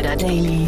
Insider 0.00 0.16
Daily. 0.16 0.66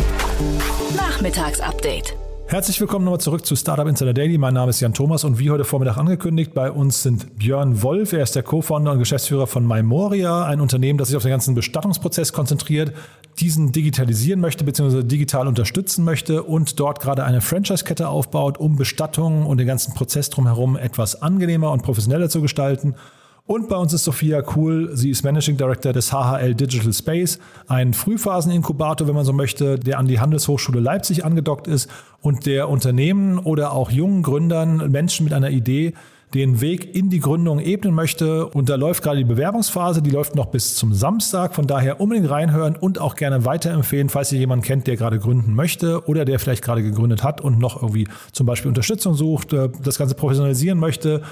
Nachmittagsupdate. 0.95 2.15
Herzlich 2.49 2.79
willkommen 2.83 3.07
nochmal 3.07 3.21
zurück 3.21 3.47
zu 3.47 3.57
Startup 3.57 3.87
Insider 3.89 4.13
Daily. 4.13 4.37
Mein 4.37 4.53
Name 4.53 4.69
ist 4.69 4.81
Jan 4.81 4.93
Thomas 4.93 5.25
und 5.25 5.39
wie 5.39 5.51
heute 5.51 5.65
Vormittag 5.65 5.97
angekündigt, 5.97 6.53
bei 6.53 6.71
uns 6.71 7.03
sind 7.03 7.39
Björn 7.39 7.81
Wolf. 7.81 8.13
Er 8.13 8.25
ist 8.25 8.37
der 8.37 8.43
Co-Founder 8.43 8.93
und 8.93 8.99
Geschäftsführer 8.99 9.47
von 9.47 9.67
Mymoria, 9.67 10.45
ein 10.45 10.61
Unternehmen, 10.61 10.99
das 10.99 11.09
sich 11.09 11.17
auf 11.17 11.23
den 11.23 11.31
ganzen 11.31 11.55
Bestattungsprozess 11.55 12.35
konzentriert, 12.35 12.93
diesen 13.39 13.73
digitalisieren 13.73 14.39
möchte 14.39 14.65
bzw. 14.65 15.03
digital 15.03 15.49
unterstützen 15.49 16.05
möchte 16.05 16.43
und 16.43 16.79
dort 16.79 17.01
gerade 17.01 17.25
eine 17.25 17.41
Franchise-Kette 17.41 18.09
aufbaut, 18.09 18.59
um 18.59 18.77
Bestattungen 18.77 19.47
und 19.47 19.57
den 19.57 19.67
ganzen 19.67 19.95
Prozess 19.95 20.29
drumherum 20.29 20.77
etwas 20.77 21.23
angenehmer 21.23 21.73
und 21.73 21.83
professioneller 21.83 22.29
zu 22.29 22.43
gestalten. 22.43 22.97
Und 23.45 23.69
bei 23.69 23.77
uns 23.77 23.93
ist 23.93 24.05
Sophia 24.05 24.43
Cool. 24.55 24.91
Sie 24.95 25.11
ist 25.11 25.25
Managing 25.25 25.57
Director 25.57 25.93
des 25.93 26.13
HHL 26.13 26.55
Digital 26.55 26.93
Space, 26.93 27.41
ein 27.67 27.93
Frühphaseninkubator, 27.93 29.09
wenn 29.09 29.17
man 29.17 29.25
so 29.25 29.33
möchte, 29.33 29.79
der 29.79 29.99
an 29.99 30.07
die 30.07 30.21
Handelshochschule 30.21 30.79
Leipzig 30.79 31.25
angedockt 31.25 31.67
ist 31.67 31.91
und 32.21 32.47
der 32.47 32.69
Unternehmen 32.69 33.39
oder 33.39 33.73
auch 33.73 33.91
jungen 33.91 34.23
Gründern, 34.23 34.91
Menschen 34.93 35.25
mit 35.25 35.33
einer 35.33 35.51
Idee, 35.51 35.95
den 36.35 36.61
Weg 36.61 36.95
in 36.95 37.11
die 37.11 37.19
Gründung 37.19 37.59
ebnen 37.59 37.95
möchte. 37.95 38.47
Und 38.47 38.69
da 38.69 38.77
läuft 38.77 39.03
gerade 39.03 39.19
die 39.19 39.25
Bewerbungsphase, 39.25 40.03
die 40.03 40.11
läuft 40.11 40.35
noch 40.35 40.47
bis 40.47 40.77
zum 40.77 40.95
Samstag. 40.95 41.55
Von 41.55 41.67
daher 41.67 42.01
unbedingt 42.01 42.31
reinhören 42.31 42.77
und 42.77 43.01
auch 43.01 43.17
gerne 43.17 43.45
weiterempfehlen, 43.45 44.09
falls 44.09 44.33
ihr 44.33 44.39
jemanden 44.39 44.65
kennt, 44.65 44.87
der 44.87 44.97
gerade 44.97 45.19
gründen 45.19 45.55
möchte 45.55 46.07
oder 46.07 46.25
der 46.25 46.39
vielleicht 46.39 46.63
gerade 46.63 46.83
gegründet 46.83 47.23
hat 47.23 47.41
und 47.41 47.59
noch 47.59 47.83
irgendwie 47.83 48.09
zum 48.31 48.47
Beispiel 48.47 48.69
Unterstützung 48.69 49.15
sucht, 49.15 49.53
äh, 49.53 49.69
das 49.83 49.99
Ganze 49.99 50.15
professionalisieren 50.15 50.79
möchte 50.79 51.23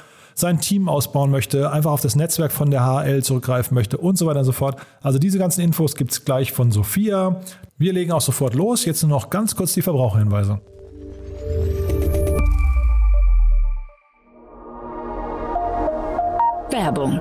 sein 0.41 0.61
Team 0.61 0.89
ausbauen 0.89 1.31
möchte, 1.31 1.71
einfach 1.71 1.93
auf 1.93 2.01
das 2.01 2.17
Netzwerk 2.17 2.53
von 2.53 2.71
der 2.71 2.85
HL 2.85 3.23
zurückgreifen 3.23 3.75
möchte 3.75 3.99
und 3.99 4.19
so 4.19 4.27
weiter 4.27 4.41
und 4.41 4.45
so 4.45 4.53
fort. 4.53 4.81
Also 5.03 5.19
diese 5.19 5.39
ganzen 5.39 5.61
Infos 5.61 5.95
gibt 5.95 6.13
es 6.13 6.25
gleich 6.25 6.53
von 6.53 6.73
Sophia. 6.73 7.41
Wir 7.79 7.93
legen 7.93 8.13
auch 8.13 8.21
sofort 8.21 8.55
los. 8.55 8.85
Jetzt 8.85 9.03
nur 9.03 9.11
noch 9.11 9.31
ganz 9.31 9.55
kurz 9.55 9.75
die 9.75 9.83
Verbraucherhinweise. 9.83 10.61
Werbung 16.71 17.21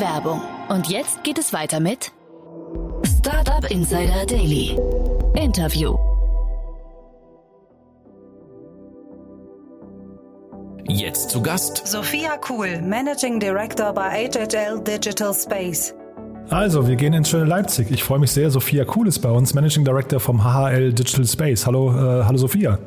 Werbung. 0.00 0.40
Und 0.68 0.88
jetzt 0.88 1.22
geht 1.24 1.38
es 1.38 1.52
weiter 1.52 1.80
mit 1.80 2.12
Startup 3.04 3.70
Insider 3.70 4.26
Daily. 4.26 4.76
Interview. 5.34 5.96
Jetzt 10.88 11.30
zu 11.30 11.40
Gast 11.40 11.86
Sophia 11.86 12.36
Kuhl, 12.36 12.82
Managing 12.82 13.40
Director 13.40 13.92
bei 13.92 14.28
HHL 14.28 14.82
Digital 14.82 15.32
Space. 15.32 15.94
Also, 16.50 16.86
wir 16.86 16.96
gehen 16.96 17.14
ins 17.14 17.30
schöne 17.30 17.44
Leipzig. 17.44 17.90
Ich 17.90 18.04
freue 18.04 18.18
mich 18.18 18.30
sehr. 18.30 18.50
Sophia 18.50 18.84
Kuhl 18.84 19.08
ist 19.08 19.20
bei 19.20 19.30
uns, 19.30 19.54
Managing 19.54 19.84
Director 19.84 20.20
vom 20.20 20.42
HHL 20.44 20.92
Digital 20.92 21.26
Space. 21.26 21.66
Hallo, 21.66 21.92
äh, 21.92 22.24
hallo 22.24 22.36
Sophia. 22.36 22.78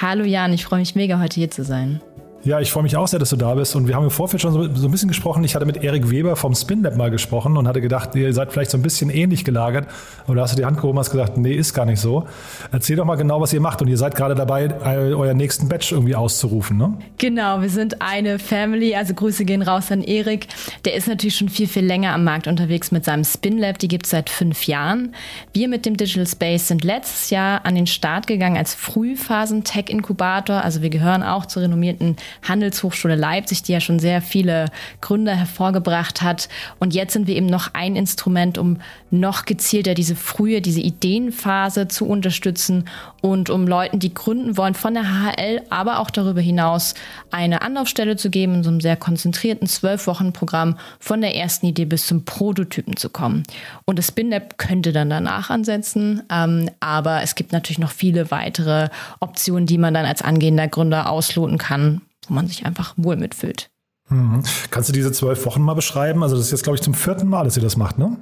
Hallo 0.00 0.24
Jan, 0.24 0.52
ich 0.52 0.64
freue 0.64 0.80
mich 0.80 0.94
mega, 0.94 1.18
heute 1.18 1.34
hier 1.34 1.50
zu 1.50 1.64
sein. 1.64 2.00
Ja, 2.44 2.60
ich 2.60 2.70
freue 2.70 2.84
mich 2.84 2.96
auch 2.96 3.08
sehr, 3.08 3.18
dass 3.18 3.30
du 3.30 3.36
da 3.36 3.54
bist. 3.54 3.74
Und 3.74 3.88
wir 3.88 3.96
haben 3.96 4.04
im 4.04 4.10
Vorfeld 4.10 4.40
schon 4.40 4.52
so, 4.52 4.72
so 4.72 4.86
ein 4.86 4.90
bisschen 4.92 5.08
gesprochen. 5.08 5.42
Ich 5.42 5.56
hatte 5.56 5.66
mit 5.66 5.82
Erik 5.82 6.08
Weber 6.08 6.36
vom 6.36 6.54
SpinLab 6.54 6.96
mal 6.96 7.10
gesprochen 7.10 7.56
und 7.56 7.66
hatte 7.66 7.80
gedacht, 7.80 8.14
ihr 8.14 8.32
seid 8.32 8.52
vielleicht 8.52 8.70
so 8.70 8.78
ein 8.78 8.82
bisschen 8.82 9.10
ähnlich 9.10 9.44
gelagert. 9.44 9.88
Aber 10.24 10.36
da 10.36 10.42
hast 10.42 10.52
du 10.52 10.56
die 10.56 10.64
Hand 10.64 10.76
gehoben 10.76 10.96
und 10.96 11.00
hast 11.00 11.10
gesagt, 11.10 11.36
nee, 11.36 11.52
ist 11.52 11.74
gar 11.74 11.84
nicht 11.84 12.00
so. 12.00 12.26
Erzähl 12.70 12.96
doch 12.96 13.04
mal 13.04 13.16
genau, 13.16 13.40
was 13.40 13.52
ihr 13.52 13.60
macht. 13.60 13.82
Und 13.82 13.88
ihr 13.88 13.96
seid 13.96 14.14
gerade 14.14 14.36
dabei, 14.36 14.72
euren 14.84 15.36
nächsten 15.36 15.68
Batch 15.68 15.90
irgendwie 15.90 16.14
auszurufen, 16.14 16.76
ne? 16.76 16.96
Genau, 17.18 17.60
wir 17.60 17.70
sind 17.70 18.00
eine 18.00 18.38
Family. 18.38 18.94
Also 18.94 19.14
Grüße 19.14 19.44
gehen 19.44 19.62
raus 19.62 19.90
an 19.90 20.02
Erik. 20.02 20.46
Der 20.84 20.94
ist 20.94 21.08
natürlich 21.08 21.36
schon 21.36 21.48
viel, 21.48 21.66
viel 21.66 21.84
länger 21.84 22.14
am 22.14 22.22
Markt 22.22 22.46
unterwegs 22.46 22.92
mit 22.92 23.04
seinem 23.04 23.24
SpinLab. 23.24 23.78
Die 23.80 23.88
gibt 23.88 24.06
es 24.06 24.10
seit 24.10 24.30
fünf 24.30 24.68
Jahren. 24.68 25.12
Wir 25.52 25.66
mit 25.68 25.84
dem 25.86 25.96
Digital 25.96 26.26
Space 26.26 26.68
sind 26.68 26.84
letztes 26.84 27.30
Jahr 27.30 27.66
an 27.66 27.74
den 27.74 27.88
Start 27.88 28.28
gegangen 28.28 28.56
als 28.56 28.74
Frühphasen-Tech-Inkubator. 28.74 30.62
Also 30.62 30.82
wir 30.82 30.90
gehören 30.90 31.24
auch 31.24 31.44
zur 31.44 31.62
renommierten 31.62 32.16
Handelshochschule 32.46 33.16
Leipzig, 33.16 33.62
die 33.62 33.72
ja 33.72 33.80
schon 33.80 33.98
sehr 33.98 34.22
viele 34.22 34.66
Gründer 35.00 35.34
hervorgebracht 35.34 36.22
hat. 36.22 36.48
Und 36.78 36.94
jetzt 36.94 37.12
sind 37.12 37.26
wir 37.26 37.36
eben 37.36 37.46
noch 37.46 37.74
ein 37.74 37.96
Instrument, 37.96 38.58
um 38.58 38.78
noch 39.10 39.44
gezielter 39.44 39.94
diese 39.94 40.16
frühe, 40.16 40.60
diese 40.60 40.80
Ideenphase 40.80 41.88
zu 41.88 42.06
unterstützen 42.06 42.84
und 43.20 43.50
um 43.50 43.66
Leuten, 43.66 43.98
die 43.98 44.14
gründen 44.14 44.56
wollen, 44.56 44.74
von 44.74 44.94
der 44.94 45.04
HHL, 45.04 45.62
aber 45.70 45.98
auch 45.98 46.10
darüber 46.10 46.40
hinaus 46.40 46.94
eine 47.30 47.62
Anlaufstelle 47.62 48.16
zu 48.16 48.30
geben, 48.30 48.56
in 48.56 48.64
so 48.64 48.70
einem 48.70 48.80
sehr 48.80 48.96
konzentrierten 48.96 49.66
Zwölf-Wochen-Programm 49.66 50.78
von 51.00 51.20
der 51.20 51.34
ersten 51.34 51.66
Idee 51.66 51.84
bis 51.84 52.06
zum 52.06 52.24
Prototypen 52.24 52.96
zu 52.96 53.10
kommen. 53.10 53.42
Und 53.84 53.98
das 53.98 54.08
SpinLab 54.08 54.58
könnte 54.58 54.92
dann 54.92 55.10
danach 55.10 55.50
ansetzen, 55.50 56.22
ähm, 56.30 56.70
aber 56.80 57.22
es 57.22 57.34
gibt 57.34 57.52
natürlich 57.52 57.78
noch 57.78 57.90
viele 57.90 58.30
weitere 58.30 58.88
Optionen, 59.20 59.66
die 59.66 59.78
man 59.78 59.94
dann 59.94 60.06
als 60.06 60.22
angehender 60.22 60.68
Gründer 60.68 61.10
ausloten 61.10 61.58
kann, 61.58 62.02
wo 62.28 62.34
man 62.34 62.46
sich 62.46 62.66
einfach 62.66 62.94
wohl 62.96 63.16
mitfühlt. 63.16 63.70
Mhm. 64.08 64.42
Kannst 64.70 64.88
du 64.88 64.92
diese 64.92 65.12
zwölf 65.12 65.44
Wochen 65.44 65.62
mal 65.62 65.74
beschreiben? 65.74 66.22
Also 66.22 66.36
das 66.36 66.46
ist 66.46 66.52
jetzt, 66.52 66.62
glaube 66.62 66.76
ich, 66.76 66.82
zum 66.82 66.94
vierten 66.94 67.28
Mal, 67.28 67.44
dass 67.44 67.56
ihr 67.56 67.62
das 67.62 67.76
macht, 67.76 67.98
ne? 67.98 68.16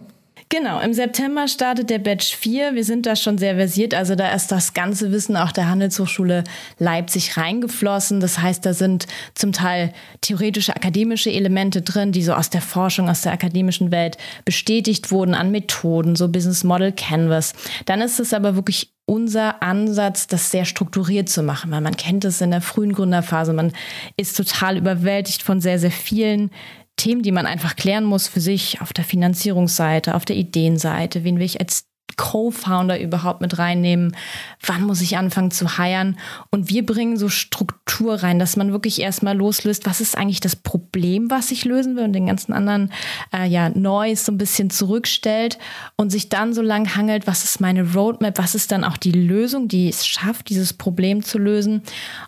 Genau, 0.48 0.78
im 0.80 0.94
September 0.94 1.48
startet 1.48 1.90
der 1.90 1.98
Batch 1.98 2.36
4. 2.36 2.76
Wir 2.76 2.84
sind 2.84 3.04
da 3.04 3.16
schon 3.16 3.36
sehr 3.36 3.56
versiert. 3.56 3.94
Also 3.94 4.14
da 4.14 4.30
ist 4.32 4.52
das 4.52 4.74
ganze 4.74 5.10
Wissen 5.10 5.36
auch 5.36 5.50
der 5.50 5.68
Handelshochschule 5.68 6.44
Leipzig 6.78 7.36
reingeflossen. 7.36 8.20
Das 8.20 8.38
heißt, 8.38 8.64
da 8.64 8.72
sind 8.72 9.08
zum 9.34 9.52
Teil 9.52 9.92
theoretische, 10.20 10.76
akademische 10.76 11.32
Elemente 11.32 11.82
drin, 11.82 12.12
die 12.12 12.22
so 12.22 12.32
aus 12.32 12.48
der 12.48 12.60
Forschung, 12.60 13.10
aus 13.10 13.22
der 13.22 13.32
akademischen 13.32 13.90
Welt 13.90 14.18
bestätigt 14.44 15.10
wurden 15.10 15.34
an 15.34 15.50
Methoden, 15.50 16.14
so 16.14 16.28
Business 16.28 16.62
Model 16.62 16.92
Canvas. 16.92 17.52
Dann 17.86 18.00
ist 18.00 18.20
es 18.20 18.32
aber 18.32 18.54
wirklich 18.54 18.92
unser 19.04 19.64
Ansatz, 19.64 20.28
das 20.28 20.52
sehr 20.52 20.64
strukturiert 20.64 21.28
zu 21.28 21.42
machen, 21.42 21.72
weil 21.72 21.80
man 21.80 21.96
kennt 21.96 22.24
es 22.24 22.40
in 22.40 22.52
der 22.52 22.60
frühen 22.60 22.92
Gründerphase. 22.92 23.52
Man 23.52 23.72
ist 24.16 24.36
total 24.36 24.76
überwältigt 24.76 25.42
von 25.42 25.60
sehr, 25.60 25.80
sehr 25.80 25.92
vielen 25.92 26.50
Themen, 26.96 27.22
die 27.22 27.32
man 27.32 27.46
einfach 27.46 27.76
klären 27.76 28.04
muss 28.04 28.26
für 28.26 28.40
sich 28.40 28.80
auf 28.80 28.92
der 28.92 29.04
Finanzierungsseite, 29.04 30.14
auf 30.14 30.24
der 30.24 30.36
Ideenseite. 30.36 31.24
Wen 31.24 31.36
will 31.38 31.44
ich 31.44 31.60
als 31.60 31.86
Co-Founder 32.16 33.00
überhaupt 33.00 33.40
mit 33.40 33.58
reinnehmen? 33.58 34.16
Wann 34.64 34.82
muss 34.82 35.00
ich 35.00 35.16
anfangen 35.16 35.50
zu 35.50 35.76
heiern? 35.78 36.18
Und 36.50 36.70
wir 36.70 36.86
bringen 36.86 37.16
so 37.16 37.28
Struktur 37.28 38.14
rein, 38.14 38.38
dass 38.38 38.56
man 38.56 38.72
wirklich 38.72 39.00
erstmal 39.00 39.36
loslöst, 39.36 39.86
was 39.86 40.00
ist 40.00 40.16
eigentlich 40.16 40.40
das 40.40 40.56
Problem, 40.56 41.30
was 41.30 41.50
ich 41.50 41.64
lösen 41.64 41.96
will 41.96 42.04
und 42.04 42.12
den 42.12 42.26
ganzen 42.26 42.52
anderen 42.52 42.92
äh, 43.34 43.46
ja, 43.46 43.68
Noise 43.68 44.24
so 44.24 44.32
ein 44.32 44.38
bisschen 44.38 44.70
zurückstellt 44.70 45.58
und 45.96 46.10
sich 46.10 46.28
dann 46.28 46.54
so 46.54 46.62
lang 46.62 46.96
hangelt, 46.96 47.26
was 47.26 47.44
ist 47.44 47.60
meine 47.60 47.92
Roadmap, 47.92 48.38
was 48.38 48.54
ist 48.54 48.72
dann 48.72 48.84
auch 48.84 48.96
die 48.96 49.12
Lösung, 49.12 49.68
die 49.68 49.88
es 49.88 50.06
schafft, 50.06 50.48
dieses 50.48 50.72
Problem 50.72 51.22
zu 51.22 51.38
lösen. 51.38 51.82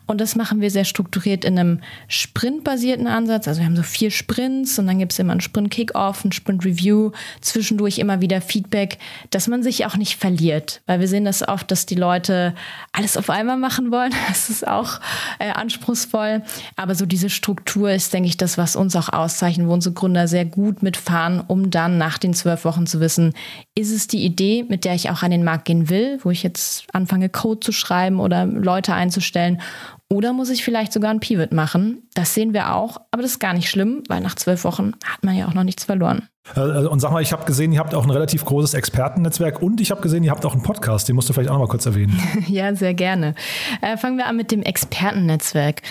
Und 0.06 0.20
das 0.20 0.36
machen 0.36 0.60
wir 0.60 0.70
sehr 0.70 0.84
strukturiert 0.84 1.44
in 1.44 1.58
einem 1.58 1.80
sprintbasierten 2.08 3.06
Ansatz. 3.06 3.48
Also 3.48 3.60
wir 3.60 3.66
haben 3.66 3.76
so 3.76 3.82
vier 3.82 4.10
Sprints 4.10 4.78
und 4.78 4.86
dann 4.86 4.98
gibt 4.98 5.12
es 5.12 5.18
immer 5.18 5.32
einen 5.32 5.40
Sprint-Kickoff, 5.40 6.24
einen 6.24 6.32
Sprint-Review, 6.32 7.12
zwischendurch 7.40 7.98
immer 7.98 8.20
wieder 8.20 8.40
Feedback, 8.40 8.98
dass 9.30 9.46
man 9.46 9.62
sich 9.68 9.86
auch 9.86 9.96
nicht 9.96 10.16
verliert, 10.16 10.80
weil 10.86 11.00
wir 11.00 11.08
sehen 11.08 11.24
das 11.24 11.46
oft, 11.46 11.70
dass 11.70 11.86
die 11.86 11.94
Leute 11.94 12.54
alles 12.92 13.16
auf 13.16 13.30
einmal 13.30 13.56
machen 13.56 13.90
wollen. 13.90 14.12
Das 14.28 14.50
ist 14.50 14.66
auch 14.66 15.00
äh, 15.38 15.50
anspruchsvoll. 15.50 16.42
Aber 16.76 16.94
so 16.94 17.06
diese 17.06 17.30
Struktur 17.30 17.90
ist, 17.90 18.12
denke 18.12 18.28
ich, 18.28 18.36
das, 18.36 18.58
was 18.58 18.76
uns 18.76 18.94
auch 18.94 19.08
auszeichnet, 19.08 19.66
wo 19.66 19.72
unsere 19.72 19.94
Gründer 19.94 20.28
sehr 20.28 20.44
gut 20.44 20.82
mitfahren, 20.82 21.42
um 21.46 21.70
dann 21.70 21.98
nach 21.98 22.18
den 22.18 22.34
zwölf 22.34 22.64
Wochen 22.64 22.86
zu 22.86 23.00
wissen, 23.00 23.34
ist 23.74 23.90
es 23.90 24.06
die 24.06 24.24
Idee, 24.24 24.64
mit 24.68 24.84
der 24.84 24.94
ich 24.94 25.10
auch 25.10 25.22
an 25.22 25.30
den 25.30 25.44
Markt 25.44 25.64
gehen 25.64 25.88
will, 25.88 26.18
wo 26.22 26.30
ich 26.30 26.42
jetzt 26.42 26.84
anfange, 26.92 27.28
Code 27.28 27.60
zu 27.60 27.72
schreiben 27.72 28.20
oder 28.20 28.46
Leute 28.46 28.94
einzustellen 28.94 29.60
oder 30.10 30.32
muss 30.32 30.48
ich 30.48 30.64
vielleicht 30.64 30.92
sogar 30.92 31.10
ein 31.10 31.20
Pivot 31.20 31.52
machen? 31.52 32.08
Das 32.14 32.32
sehen 32.32 32.54
wir 32.54 32.74
auch, 32.74 32.98
aber 33.10 33.22
das 33.22 33.32
ist 33.32 33.40
gar 33.40 33.52
nicht 33.52 33.68
schlimm, 33.68 34.02
weil 34.08 34.20
nach 34.20 34.36
zwölf 34.36 34.64
Wochen 34.64 34.92
hat 35.04 35.22
man 35.22 35.36
ja 35.36 35.46
auch 35.46 35.54
noch 35.54 35.64
nichts 35.64 35.84
verloren. 35.84 36.28
Äh, 36.56 36.60
und 36.60 37.00
sag 37.00 37.12
mal, 37.12 37.22
ich 37.22 37.32
habe 37.32 37.44
gesehen, 37.44 37.72
ihr 37.72 37.80
habt 37.80 37.94
auch 37.94 38.04
ein 38.04 38.10
relativ 38.10 38.44
großes 38.44 38.74
Expertennetzwerk 38.74 39.60
und 39.60 39.80
ich 39.80 39.90
habe 39.90 40.00
gesehen, 40.00 40.24
ihr 40.24 40.30
habt 40.30 40.46
auch 40.46 40.54
einen 40.54 40.62
Podcast. 40.62 41.08
Den 41.08 41.16
musst 41.16 41.28
du 41.28 41.34
vielleicht 41.34 41.50
auch 41.50 41.54
noch 41.54 41.60
mal 41.60 41.68
kurz 41.68 41.84
erwähnen. 41.86 42.18
ja, 42.48 42.74
sehr 42.74 42.94
gerne. 42.94 43.34
Äh, 43.82 43.96
fangen 43.96 44.16
wir 44.16 44.26
an 44.26 44.36
mit 44.36 44.50
dem 44.50 44.62
Expertennetzwerk. 44.62 45.82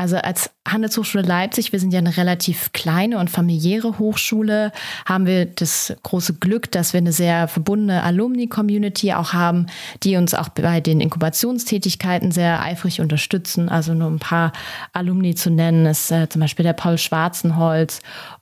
Also 0.00 0.16
als 0.16 0.48
Handelshochschule 0.66 1.22
Leipzig, 1.22 1.72
wir 1.72 1.78
sind 1.78 1.92
ja 1.92 1.98
eine 1.98 2.16
relativ 2.16 2.72
kleine 2.72 3.18
und 3.18 3.28
familiäre 3.28 3.98
Hochschule, 3.98 4.72
haben 5.04 5.26
wir 5.26 5.44
das 5.44 5.94
große 6.02 6.34
Glück, 6.34 6.70
dass 6.70 6.94
wir 6.94 6.98
eine 6.98 7.12
sehr 7.12 7.48
verbundene 7.48 8.02
Alumni-Community 8.02 9.12
auch 9.12 9.34
haben, 9.34 9.66
die 10.02 10.16
uns 10.16 10.32
auch 10.32 10.48
bei 10.48 10.80
den 10.80 11.02
Inkubationstätigkeiten 11.02 12.32
sehr 12.32 12.62
eifrig 12.62 13.02
unterstützen. 13.02 13.68
Also 13.68 13.92
nur 13.92 14.08
ein 14.08 14.20
paar 14.20 14.52
Alumni 14.94 15.34
zu 15.34 15.50
nennen, 15.50 15.84
ist 15.84 16.10
äh, 16.10 16.30
zum 16.30 16.40
Beispiel 16.40 16.64
der 16.64 16.72
Paul 16.72 16.96
Schwarzenholz 16.96 18.00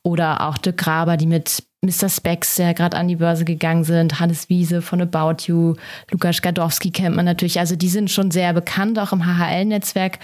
oder 0.09 0.49
auch 0.49 0.57
Dirk 0.57 0.79
Graber, 0.79 1.17
die 1.17 1.27
mit 1.27 1.63
Mr. 1.81 2.09
Specs, 2.09 2.57
der 2.57 2.75
gerade 2.75 2.97
an 2.97 3.07
die 3.07 3.15
Börse 3.15 3.45
gegangen 3.45 3.85
sind, 3.85 4.19
Hannes 4.19 4.49
Wiese 4.49 4.83
von 4.83 5.01
About 5.01 5.45
You, 5.47 5.77
Lukas 6.11 6.43
Gadowski 6.43 6.91
kennt 6.91 7.15
man 7.15 7.25
natürlich. 7.25 7.61
Also 7.61 7.77
die 7.77 7.89
sind 7.89 8.11
schon 8.11 8.33
sehr 8.33 8.53
bekannt, 8.53 8.99
auch 8.99 9.13
im 9.13 9.25
HHL-Netzwerk. 9.25 10.19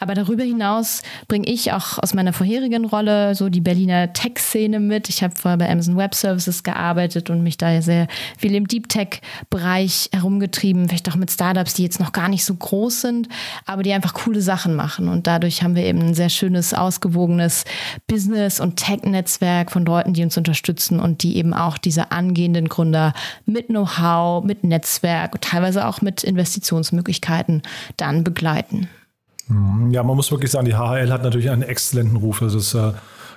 Aber 0.00 0.14
darüber 0.14 0.42
hinaus 0.42 1.02
bringe 1.28 1.46
ich 1.46 1.70
auch 1.70 2.02
aus 2.02 2.12
meiner 2.12 2.32
vorherigen 2.32 2.86
Rolle 2.86 3.36
so 3.36 3.50
die 3.50 3.60
Berliner 3.60 4.12
Tech-Szene 4.14 4.80
mit. 4.80 5.08
Ich 5.08 5.22
habe 5.22 5.36
vorher 5.36 5.58
bei 5.58 5.70
Amazon 5.70 5.96
Web 5.96 6.12
Services 6.12 6.64
gearbeitet 6.64 7.30
und 7.30 7.40
mich 7.44 7.56
da 7.56 7.80
sehr 7.80 8.08
viel 8.36 8.56
im 8.56 8.66
Deep 8.66 8.88
Tech-Bereich 8.88 10.08
herumgetrieben, 10.12 10.88
vielleicht 10.88 11.08
auch 11.08 11.14
mit 11.14 11.30
Startups, 11.30 11.74
die 11.74 11.84
jetzt 11.84 12.00
noch 12.00 12.10
gar 12.10 12.28
nicht 12.28 12.44
so 12.44 12.52
groß 12.52 13.02
sind, 13.02 13.28
aber 13.64 13.84
die 13.84 13.92
einfach 13.92 14.12
coole 14.12 14.40
Sachen 14.40 14.74
machen. 14.74 15.08
Und 15.08 15.28
dadurch 15.28 15.62
haben 15.62 15.76
wir 15.76 15.84
eben 15.84 16.00
ein 16.00 16.14
sehr 16.14 16.30
schönes, 16.30 16.74
ausgewogenes 16.74 17.64
Business- 18.08 18.58
und 18.58 18.74
Tech-Netzwerk 18.74 19.25
von 19.28 19.84
Leuten, 19.84 20.12
die 20.12 20.22
uns 20.22 20.36
unterstützen 20.36 21.00
und 21.00 21.22
die 21.22 21.36
eben 21.36 21.54
auch 21.54 21.78
diese 21.78 22.10
angehenden 22.12 22.68
Gründer 22.68 23.12
mit 23.44 23.68
Know-how, 23.68 24.44
mit 24.44 24.64
Netzwerk, 24.64 25.40
teilweise 25.40 25.86
auch 25.86 26.00
mit 26.00 26.24
Investitionsmöglichkeiten 26.24 27.62
dann 27.96 28.24
begleiten. 28.24 28.88
Mhm. 29.48 29.90
Ja, 29.90 30.02
man 30.02 30.16
muss 30.16 30.30
wirklich 30.30 30.50
sagen, 30.50 30.66
die 30.66 30.74
HHL 30.74 31.10
hat 31.10 31.22
natürlich 31.22 31.50
einen 31.50 31.62
exzellenten 31.62 32.16
Ruf. 32.16 32.42
Also 32.42 32.58
es 32.58 32.74
äh, 32.74 32.92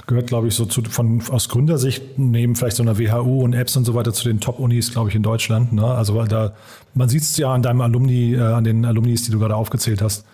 gehört, 0.08 0.28
glaube 0.28 0.48
ich, 0.48 0.56
so 0.56 0.66
zu, 0.66 0.84
von, 0.84 1.22
aus 1.30 1.50
Gründersicht 1.50 2.18
neben 2.18 2.56
vielleicht 2.56 2.78
so 2.78 2.84
einer 2.84 2.98
WHU 2.98 3.44
und 3.44 3.54
Apps 3.54 3.78
und 3.78 3.86
so 3.86 3.94
weiter 3.94 4.12
zu 4.12 4.24
den 4.26 4.40
Top-Unis, 4.40 4.92
glaube 4.92 5.10
ich, 5.10 5.16
in 5.16 5.24
Deutschland. 5.24 5.72
Ne? 5.74 5.86
Also 5.86 6.24
da, 6.26 6.54
man 6.94 7.10
sieht 7.10 7.22
es 7.22 7.38
ja 7.38 7.54
an 7.54 7.62
deinem 7.62 7.82
Alumni, 7.82 8.34
äh, 8.34 8.42
an 8.42 8.64
den 8.64 8.86
Alumnis, 8.86 9.24
die 9.24 9.32
du 9.32 9.40
gerade 9.40 9.56
aufgezählt 9.56 10.02
hast. 10.02 10.26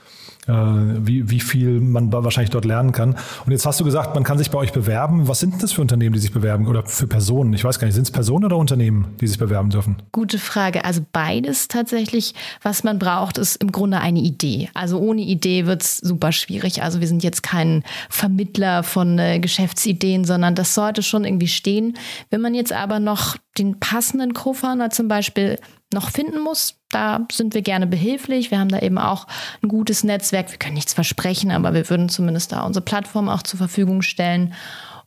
Äh, 0.48 0.52
wie, 0.52 1.28
wie 1.32 1.40
viel 1.40 1.80
man 1.82 2.14
wahrscheinlich 2.14 2.52
dort 2.52 2.66
lernen 2.66 2.92
kann. 2.92 3.16
Und 3.46 3.52
jetzt 3.52 3.66
hast 3.66 3.80
du 3.80 3.84
gesagt, 3.84 4.14
man 4.14 4.24
kann 4.24 4.38
sich 4.38 4.52
bei 4.52 4.60
euch 4.60 4.74
bewerben. 4.74 5.28
Was 5.28 5.40
sind 5.40 5.64
das 5.64 5.72
für 5.72 5.82
Unternehmen, 5.82 6.14
die 6.14 6.20
sich 6.20 6.32
bewerben 6.32 6.68
oder 6.68 6.86
für 6.86 7.08
Personen? 7.08 7.54
Ich 7.54 7.64
weiß 7.64 7.80
gar 7.80 7.88
nicht, 7.88 7.96
sind 7.96 8.04
es 8.04 8.12
Personen 8.12 8.46
oder 8.46 8.58
Unternehmen, 8.58 9.16
die 9.20 9.26
sich 9.26 9.40
bewerben 9.40 9.72
dürfen? 9.72 9.96
Gute 10.12 10.38
Frage. 10.38 10.86
Also 10.86 11.02
beides 11.12 11.68
tatsächlich. 11.68 12.36
Was 12.62 12.84
man 12.84 13.00
braucht, 13.00 13.40
ist 13.40 13.56
im 13.56 13.72
Grunde 13.72 14.00
eine 14.00 14.20
Idee. 14.20 14.70
Also 14.76 15.00
ohne 15.00 15.22
Idee 15.22 15.66
wird 15.66 15.82
es 15.82 15.98
super 15.98 16.32
schwierig. 16.32 16.84
Also 16.84 17.00
wir 17.00 17.08
sind 17.08 17.24
jetzt 17.24 17.42
kein 17.42 17.84
Vermittler 18.10 18.84
von 18.84 19.18
äh, 19.18 19.40
Geschäftsideen, 19.40 20.26
sondern 20.26 20.54
das 20.54 20.76
sollte 20.76 21.02
schon 21.02 21.26
irgendwie 21.26 21.48
stehen. 21.48 21.98
Wenn 22.30 22.42
man 22.42 22.54
jetzt 22.54 22.72
aber 22.72 23.00
noch 23.00 23.36
den 23.58 23.80
passenden 23.80 24.34
Co-Founder 24.34 24.92
zum 24.92 25.08
Beispiel 25.08 25.58
noch 25.94 26.10
finden 26.10 26.40
muss, 26.40 26.80
da 26.90 27.26
sind 27.32 27.54
wir 27.54 27.62
gerne 27.62 27.88
behilflich. 27.88 28.52
Wir 28.52 28.60
haben 28.60 28.70
da 28.70 28.80
eben 28.80 28.98
auch 28.98 29.28
ein 29.62 29.70
gutes 29.70 30.04
Netzwerk. 30.04 30.52
Wir 30.52 30.58
können 30.58 30.74
nichts 30.74 30.94
versprechen, 30.94 31.52
aber 31.52 31.74
wir 31.74 31.90
würden 31.90 32.10
zumindest 32.10 32.52
da 32.52 32.64
unsere 32.64 32.84
Plattform 32.84 33.30
auch 33.30 33.44
zur 33.44 33.58
Verfügung 33.58 34.02
stellen. 34.02 34.54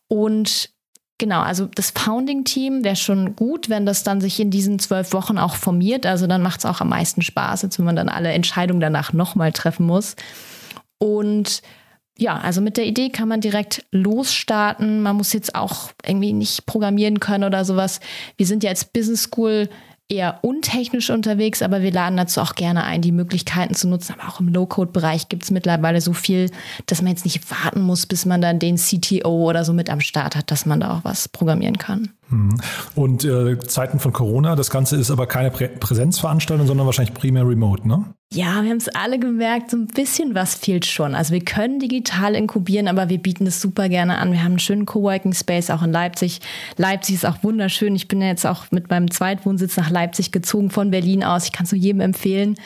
Und 0.08 0.70
Genau, 1.20 1.40
also 1.40 1.66
das 1.66 1.90
Founding-Team 1.90 2.84
wäre 2.84 2.94
schon 2.94 3.34
gut, 3.34 3.68
wenn 3.68 3.84
das 3.84 4.04
dann 4.04 4.20
sich 4.20 4.38
in 4.38 4.52
diesen 4.52 4.78
zwölf 4.78 5.12
Wochen 5.12 5.36
auch 5.36 5.56
formiert. 5.56 6.06
Also 6.06 6.28
dann 6.28 6.42
macht 6.42 6.60
es 6.60 6.64
auch 6.64 6.80
am 6.80 6.90
meisten 6.90 7.22
Spaß, 7.22 7.64
als 7.64 7.76
wenn 7.76 7.84
man 7.84 7.96
dann 7.96 8.08
alle 8.08 8.30
Entscheidungen 8.30 8.80
danach 8.80 9.12
nochmal 9.12 9.52
treffen 9.52 9.84
muss. 9.84 10.14
Und 10.98 11.62
ja, 12.16 12.36
also 12.38 12.60
mit 12.60 12.76
der 12.76 12.86
Idee 12.86 13.10
kann 13.10 13.28
man 13.28 13.40
direkt 13.40 13.84
losstarten. 13.90 15.02
Man 15.02 15.16
muss 15.16 15.32
jetzt 15.32 15.56
auch 15.56 15.90
irgendwie 16.06 16.32
nicht 16.32 16.66
programmieren 16.66 17.18
können 17.18 17.44
oder 17.44 17.64
sowas. 17.64 17.98
Wir 18.36 18.46
sind 18.46 18.62
ja 18.62 18.70
als 18.70 18.84
Business 18.84 19.24
School 19.24 19.68
eher 20.08 20.38
untechnisch 20.42 21.10
unterwegs, 21.10 21.60
aber 21.62 21.82
wir 21.82 21.92
laden 21.92 22.16
dazu 22.16 22.40
auch 22.40 22.54
gerne 22.54 22.84
ein, 22.84 23.02
die 23.02 23.12
Möglichkeiten 23.12 23.74
zu 23.74 23.88
nutzen. 23.88 24.14
Aber 24.18 24.32
auch 24.32 24.40
im 24.40 24.48
Low-Code-Bereich 24.48 25.28
gibt 25.28 25.42
es 25.42 25.50
mittlerweile 25.50 26.00
so 26.00 26.14
viel, 26.14 26.50
dass 26.86 27.02
man 27.02 27.10
jetzt 27.10 27.24
nicht 27.24 27.50
warten 27.50 27.82
muss, 27.82 28.06
bis 28.06 28.24
man 28.24 28.40
dann 28.40 28.58
den 28.58 28.76
CTO 28.76 29.48
oder 29.48 29.64
so 29.64 29.74
mit 29.74 29.90
am 29.90 30.00
Start 30.00 30.34
hat, 30.34 30.50
dass 30.50 30.64
man 30.64 30.80
da 30.80 30.96
auch 30.96 31.04
was 31.04 31.28
programmieren 31.28 31.76
kann. 31.76 32.10
Mhm. 32.30 32.60
Und 32.94 33.24
äh, 33.24 33.58
Zeiten 33.58 33.98
von 33.98 34.12
Corona, 34.12 34.56
das 34.56 34.70
Ganze 34.70 34.96
ist 34.96 35.10
aber 35.10 35.26
keine 35.26 35.50
Prä 35.50 35.68
Präsenzveranstaltung, 35.68 36.66
sondern 36.66 36.86
wahrscheinlich 36.86 37.14
primär 37.14 37.46
remote, 37.46 37.86
ne? 37.86 38.04
Ja, 38.30 38.62
wir 38.62 38.70
haben 38.70 38.76
es 38.76 38.88
alle 38.88 39.18
gemerkt, 39.18 39.70
so 39.70 39.78
ein 39.78 39.86
bisschen 39.86 40.34
was 40.34 40.54
fehlt 40.54 40.84
schon. 40.84 41.14
Also 41.14 41.32
wir 41.32 41.42
können 41.42 41.78
digital 41.78 42.34
inkubieren, 42.34 42.86
aber 42.86 43.08
wir 43.08 43.16
bieten 43.18 43.46
es 43.46 43.62
super 43.62 43.88
gerne 43.88 44.18
an. 44.18 44.32
Wir 44.32 44.40
haben 44.40 44.52
einen 44.52 44.58
schönen 44.58 44.84
Coworking 44.84 45.32
Space 45.32 45.70
auch 45.70 45.82
in 45.82 45.92
Leipzig. 45.92 46.40
Leipzig 46.76 47.14
ist 47.14 47.26
auch 47.26 47.42
wunderschön. 47.42 47.96
Ich 47.96 48.06
bin 48.06 48.20
ja 48.20 48.28
jetzt 48.28 48.46
auch 48.46 48.70
mit 48.70 48.90
meinem 48.90 49.10
Zweitwohnsitz 49.10 49.78
nach 49.78 49.88
Leipzig 49.88 50.30
gezogen 50.30 50.70
von 50.70 50.90
Berlin 50.90 51.24
aus. 51.24 51.46
Ich 51.46 51.52
kann 51.52 51.64
es 51.64 51.72
nur 51.72 51.80
jedem 51.80 52.00
empfehlen. 52.00 52.56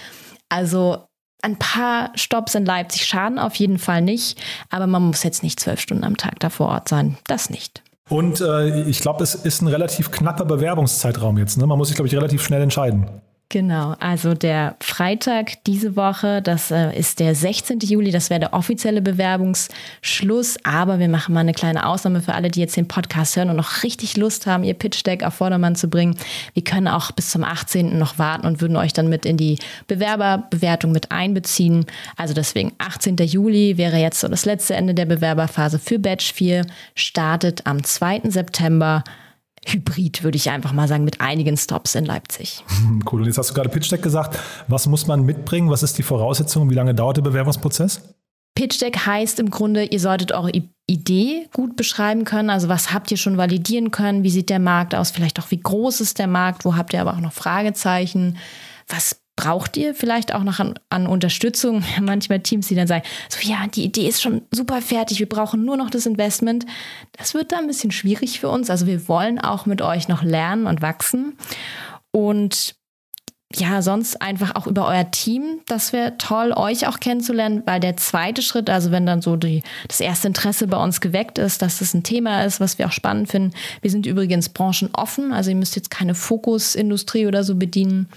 Also 0.48 1.04
ein 1.42 1.56
paar 1.56 2.10
Stops 2.16 2.56
in 2.56 2.64
Leipzig 2.64 3.04
schaden 3.04 3.38
auf 3.38 3.54
jeden 3.54 3.78
Fall 3.78 4.02
nicht, 4.02 4.40
aber 4.68 4.88
man 4.88 5.02
muss 5.02 5.22
jetzt 5.22 5.44
nicht 5.44 5.60
zwölf 5.60 5.80
Stunden 5.80 6.04
am 6.04 6.16
Tag 6.16 6.40
da 6.40 6.50
vor 6.50 6.68
Ort 6.68 6.88
sein. 6.88 7.18
Das 7.28 7.50
nicht. 7.50 7.82
Und 8.08 8.40
äh, 8.40 8.82
ich 8.82 9.00
glaube, 9.00 9.22
es 9.22 9.36
ist 9.36 9.62
ein 9.62 9.68
relativ 9.68 10.10
knapper 10.10 10.44
Bewerbungszeitraum 10.44 11.38
jetzt. 11.38 11.56
Ne? 11.56 11.66
Man 11.66 11.78
muss 11.78 11.88
sich, 11.88 11.94
glaube 11.94 12.08
ich, 12.08 12.16
relativ 12.16 12.42
schnell 12.42 12.62
entscheiden. 12.62 13.06
Genau, 13.52 13.94
also 14.00 14.32
der 14.32 14.76
Freitag 14.80 15.62
diese 15.64 15.94
Woche, 15.94 16.40
das 16.40 16.70
äh, 16.70 16.98
ist 16.98 17.20
der 17.20 17.34
16. 17.34 17.80
Juli, 17.80 18.10
das 18.10 18.30
wäre 18.30 18.40
der 18.40 18.54
offizielle 18.54 19.02
Bewerbungsschluss, 19.02 20.56
aber 20.62 20.98
wir 20.98 21.10
machen 21.10 21.34
mal 21.34 21.40
eine 21.40 21.52
kleine 21.52 21.84
Ausnahme 21.84 22.22
für 22.22 22.32
alle, 22.32 22.48
die 22.48 22.60
jetzt 22.60 22.78
den 22.78 22.88
Podcast 22.88 23.36
hören 23.36 23.50
und 23.50 23.56
noch 23.56 23.82
richtig 23.82 24.16
Lust 24.16 24.46
haben, 24.46 24.64
ihr 24.64 24.72
Pitch-Deck 24.72 25.22
auf 25.22 25.34
Vordermann 25.34 25.76
zu 25.76 25.88
bringen. 25.88 26.16
Wir 26.54 26.64
können 26.64 26.88
auch 26.88 27.12
bis 27.12 27.30
zum 27.30 27.44
18. 27.44 27.98
noch 27.98 28.18
warten 28.18 28.46
und 28.46 28.62
würden 28.62 28.78
euch 28.78 28.94
dann 28.94 29.10
mit 29.10 29.26
in 29.26 29.36
die 29.36 29.58
Bewerberbewertung 29.86 30.90
mit 30.90 31.12
einbeziehen. 31.12 31.84
Also 32.16 32.32
deswegen 32.32 32.72
18. 32.78 33.16
Juli 33.18 33.76
wäre 33.76 33.98
jetzt 33.98 34.20
so 34.20 34.28
das 34.28 34.46
letzte 34.46 34.76
Ende 34.76 34.94
der 34.94 35.04
Bewerberphase 35.04 35.78
für 35.78 35.98
Batch 35.98 36.32
4, 36.32 36.64
startet 36.94 37.66
am 37.66 37.84
2. 37.84 38.22
September 38.30 39.04
Hybrid, 39.66 40.24
würde 40.24 40.36
ich 40.36 40.50
einfach 40.50 40.72
mal 40.72 40.88
sagen, 40.88 41.04
mit 41.04 41.20
einigen 41.20 41.56
Stops 41.56 41.94
in 41.94 42.04
Leipzig. 42.04 42.64
Cool. 43.10 43.20
Und 43.20 43.26
jetzt 43.26 43.38
hast 43.38 43.50
du 43.50 43.54
gerade 43.54 43.68
Pitch 43.68 43.90
Deck 43.90 44.02
gesagt. 44.02 44.38
Was 44.68 44.86
muss 44.86 45.06
man 45.06 45.24
mitbringen? 45.24 45.68
Was 45.70 45.82
ist 45.82 45.98
die 45.98 46.02
Voraussetzung? 46.02 46.70
Wie 46.70 46.74
lange 46.74 46.94
dauert 46.94 47.16
der 47.16 47.22
Bewerbungsprozess? 47.22 48.00
Pitch 48.54 48.80
Deck 48.80 49.06
heißt 49.06 49.40
im 49.40 49.50
Grunde, 49.50 49.84
ihr 49.84 50.00
solltet 50.00 50.32
eure 50.32 50.52
Idee 50.86 51.48
gut 51.52 51.76
beschreiben 51.76 52.24
können. 52.24 52.50
Also 52.50 52.68
was 52.68 52.92
habt 52.92 53.10
ihr 53.10 53.16
schon 53.16 53.38
validieren 53.38 53.90
können? 53.90 54.24
Wie 54.24 54.30
sieht 54.30 54.50
der 54.50 54.58
Markt 54.58 54.94
aus? 54.94 55.10
Vielleicht 55.10 55.40
auch, 55.40 55.50
wie 55.50 55.60
groß 55.60 56.00
ist 56.00 56.18
der 56.18 56.26
Markt? 56.26 56.64
Wo 56.64 56.76
habt 56.76 56.92
ihr 56.92 57.00
aber 57.00 57.14
auch 57.14 57.20
noch 57.20 57.32
Fragezeichen? 57.32 58.36
Was 58.88 59.21
braucht 59.42 59.76
ihr 59.76 59.92
vielleicht 59.94 60.34
auch 60.34 60.44
noch 60.44 60.60
an, 60.60 60.74
an, 60.88 61.06
Unterstützung? 61.08 61.82
Manchmal 62.00 62.40
Teams, 62.40 62.68
die 62.68 62.76
dann 62.76 62.86
sagen, 62.86 63.04
so 63.28 63.40
ja, 63.48 63.66
die 63.66 63.84
Idee 63.84 64.06
ist 64.06 64.22
schon 64.22 64.42
super 64.52 64.80
fertig, 64.80 65.18
wir 65.18 65.28
brauchen 65.28 65.64
nur 65.64 65.76
noch 65.76 65.90
das 65.90 66.06
Investment. 66.06 66.64
Das 67.12 67.34
wird 67.34 67.50
da 67.50 67.58
ein 67.58 67.66
bisschen 67.66 67.90
schwierig 67.90 68.38
für 68.38 68.48
uns. 68.48 68.70
Also 68.70 68.86
wir 68.86 69.08
wollen 69.08 69.40
auch 69.40 69.66
mit 69.66 69.82
euch 69.82 70.06
noch 70.06 70.22
lernen 70.22 70.66
und 70.66 70.80
wachsen. 70.80 71.36
Und 72.12 72.76
ja, 73.56 73.82
sonst 73.82 74.20
einfach 74.20 74.54
auch 74.54 74.66
über 74.66 74.86
euer 74.86 75.10
Team. 75.10 75.60
Das 75.66 75.92
wäre 75.92 76.16
toll, 76.18 76.52
euch 76.54 76.86
auch 76.86 77.00
kennenzulernen, 77.00 77.62
weil 77.66 77.80
der 77.80 77.96
zweite 77.96 78.42
Schritt, 78.42 78.70
also 78.70 78.90
wenn 78.90 79.06
dann 79.06 79.22
so 79.22 79.36
die, 79.36 79.62
das 79.88 80.00
erste 80.00 80.28
Interesse 80.28 80.66
bei 80.66 80.76
uns 80.76 81.00
geweckt 81.00 81.38
ist, 81.38 81.62
dass 81.62 81.78
das 81.78 81.94
ein 81.94 82.02
Thema 82.02 82.44
ist, 82.44 82.60
was 82.60 82.78
wir 82.78 82.86
auch 82.86 82.92
spannend 82.92 83.28
finden. 83.28 83.52
Wir 83.80 83.90
sind 83.90 84.06
übrigens 84.06 84.48
branchenoffen, 84.48 85.32
also 85.32 85.50
ihr 85.50 85.56
müsst 85.56 85.76
jetzt 85.76 85.90
keine 85.90 86.14
Fokusindustrie 86.14 87.26
oder 87.26 87.44
so 87.44 87.56
bedienen. 87.56 88.08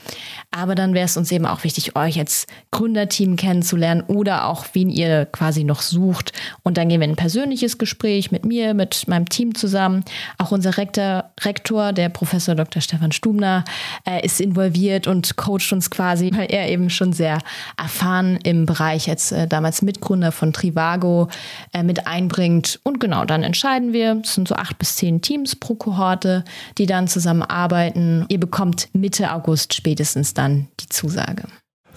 Aber 0.51 0.75
dann 0.75 0.93
wäre 0.93 1.05
es 1.05 1.17
uns 1.17 1.31
eben 1.31 1.45
auch 1.45 1.63
wichtig, 1.63 1.95
euch 1.95 2.19
als 2.19 2.47
Gründerteam 2.71 3.35
kennenzulernen 3.35 4.03
oder 4.07 4.47
auch, 4.47 4.65
wen 4.73 4.89
ihr 4.89 5.25
quasi 5.25 5.63
noch 5.63 5.81
sucht. 5.81 6.31
Und 6.63 6.77
dann 6.77 6.89
gehen 6.89 6.99
wir 6.99 7.05
in 7.05 7.11
ein 7.11 7.17
persönliches 7.17 7.77
Gespräch 7.77 8.31
mit 8.31 8.45
mir, 8.45 8.73
mit 8.73 9.07
meinem 9.07 9.27
Team 9.29 9.55
zusammen. 9.55 10.03
Auch 10.37 10.51
unser 10.51 10.77
Rektor, 10.77 11.31
Rektor 11.41 11.93
der 11.93 12.09
Professor 12.09 12.55
Dr. 12.55 12.81
Stefan 12.81 13.11
Stubner, 13.11 13.65
äh, 14.05 14.25
ist 14.25 14.39
involviert 14.39 15.07
und 15.07 15.24
coacht 15.33 15.73
uns 15.73 15.89
quasi, 15.89 16.31
weil 16.33 16.51
er 16.51 16.69
eben 16.69 16.89
schon 16.89 17.13
sehr 17.13 17.39
erfahren 17.77 18.37
im 18.43 18.65
Bereich 18.65 19.09
als 19.09 19.31
äh, 19.31 19.47
damals 19.47 19.81
Mitgründer 19.81 20.31
von 20.31 20.53
Trivago 20.53 21.29
äh, 21.73 21.83
mit 21.83 22.07
einbringt. 22.07 22.79
Und 22.83 22.99
genau, 22.99 23.25
dann 23.25 23.43
entscheiden 23.43 23.93
wir. 23.93 24.21
Es 24.23 24.35
sind 24.35 24.47
so 24.47 24.55
acht 24.55 24.77
bis 24.77 24.95
zehn 24.95 25.21
Teams 25.21 25.55
pro 25.55 25.75
Kohorte, 25.75 26.43
die 26.77 26.85
dann 26.85 27.07
zusammenarbeiten. 27.07 28.25
Ihr 28.29 28.39
bekommt 28.39 28.89
Mitte 28.93 29.31
August 29.31 29.73
spätestens 29.73 30.33
dann 30.33 30.67
die 30.79 30.89
Zusage. 30.89 31.43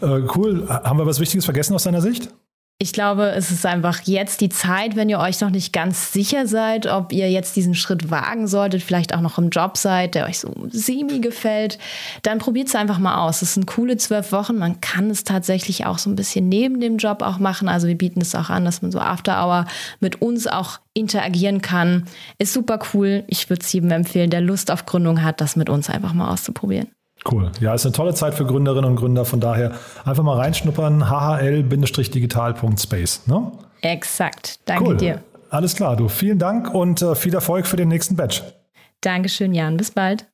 Äh, 0.00 0.22
cool. 0.36 0.68
Haben 0.68 0.98
wir 0.98 1.06
was 1.06 1.20
Wichtiges 1.20 1.44
vergessen 1.44 1.74
aus 1.74 1.84
deiner 1.84 2.00
Sicht? 2.00 2.30
Ich 2.80 2.92
glaube, 2.92 3.30
es 3.30 3.50
ist 3.50 3.66
einfach 3.66 4.02
jetzt 4.04 4.40
die 4.40 4.50
Zeit, 4.50 4.94
wenn 4.94 5.08
ihr 5.08 5.18
euch 5.18 5.40
noch 5.40 5.50
nicht 5.50 5.72
ganz 5.72 6.12
sicher 6.12 6.46
seid, 6.46 6.86
ob 6.86 7.12
ihr 7.12 7.28
jetzt 7.28 7.56
diesen 7.56 7.74
Schritt 7.74 8.08
wagen 8.08 8.46
solltet, 8.46 8.84
vielleicht 8.84 9.12
auch 9.14 9.20
noch 9.20 9.36
im 9.36 9.50
Job 9.50 9.76
seid, 9.76 10.14
der 10.14 10.26
euch 10.26 10.38
so 10.38 10.54
semi 10.70 11.18
gefällt, 11.18 11.80
dann 12.22 12.38
probiert 12.38 12.68
es 12.68 12.76
einfach 12.76 13.00
mal 13.00 13.26
aus. 13.26 13.42
Es 13.42 13.54
sind 13.54 13.66
coole 13.66 13.96
zwölf 13.96 14.30
Wochen. 14.30 14.58
Man 14.58 14.80
kann 14.80 15.10
es 15.10 15.24
tatsächlich 15.24 15.86
auch 15.86 15.98
so 15.98 16.08
ein 16.08 16.14
bisschen 16.14 16.48
neben 16.48 16.78
dem 16.78 16.98
Job 16.98 17.22
auch 17.22 17.40
machen. 17.40 17.68
Also 17.68 17.88
wir 17.88 17.98
bieten 17.98 18.20
es 18.20 18.36
auch 18.36 18.48
an, 18.48 18.64
dass 18.64 18.80
man 18.80 18.92
so 18.92 19.00
After 19.00 19.44
Hour 19.44 19.66
mit 19.98 20.22
uns 20.22 20.46
auch 20.46 20.78
interagieren 20.94 21.60
kann. 21.60 22.06
Ist 22.38 22.52
super 22.52 22.78
cool. 22.94 23.24
Ich 23.26 23.50
würde 23.50 23.64
es 23.64 23.72
jedem 23.72 23.90
empfehlen, 23.90 24.30
der 24.30 24.40
Lust 24.40 24.70
auf 24.70 24.86
Gründung 24.86 25.24
hat, 25.24 25.40
das 25.40 25.56
mit 25.56 25.68
uns 25.68 25.90
einfach 25.90 26.12
mal 26.12 26.30
auszuprobieren. 26.30 26.86
Cool. 27.30 27.50
Ja, 27.60 27.74
ist 27.74 27.84
eine 27.84 27.92
tolle 27.92 28.14
Zeit 28.14 28.34
für 28.34 28.46
Gründerinnen 28.46 28.90
und 28.90 28.96
Gründer. 28.96 29.24
Von 29.24 29.40
daher 29.40 29.72
einfach 30.04 30.22
mal 30.22 30.36
reinschnuppern. 30.36 31.10
hhl-digital.space. 31.10 33.26
Ne? 33.26 33.52
Exakt. 33.82 34.60
Danke 34.64 34.90
cool. 34.90 34.96
dir. 34.96 35.20
Alles 35.50 35.74
klar, 35.74 35.96
du. 35.96 36.08
Vielen 36.08 36.38
Dank 36.38 36.74
und 36.74 37.02
äh, 37.02 37.14
viel 37.14 37.34
Erfolg 37.34 37.66
für 37.66 37.76
den 37.76 37.88
nächsten 37.88 38.16
Batch. 38.16 38.42
Dankeschön, 39.00 39.54
Jan. 39.54 39.76
Bis 39.76 39.90
bald. 39.90 40.26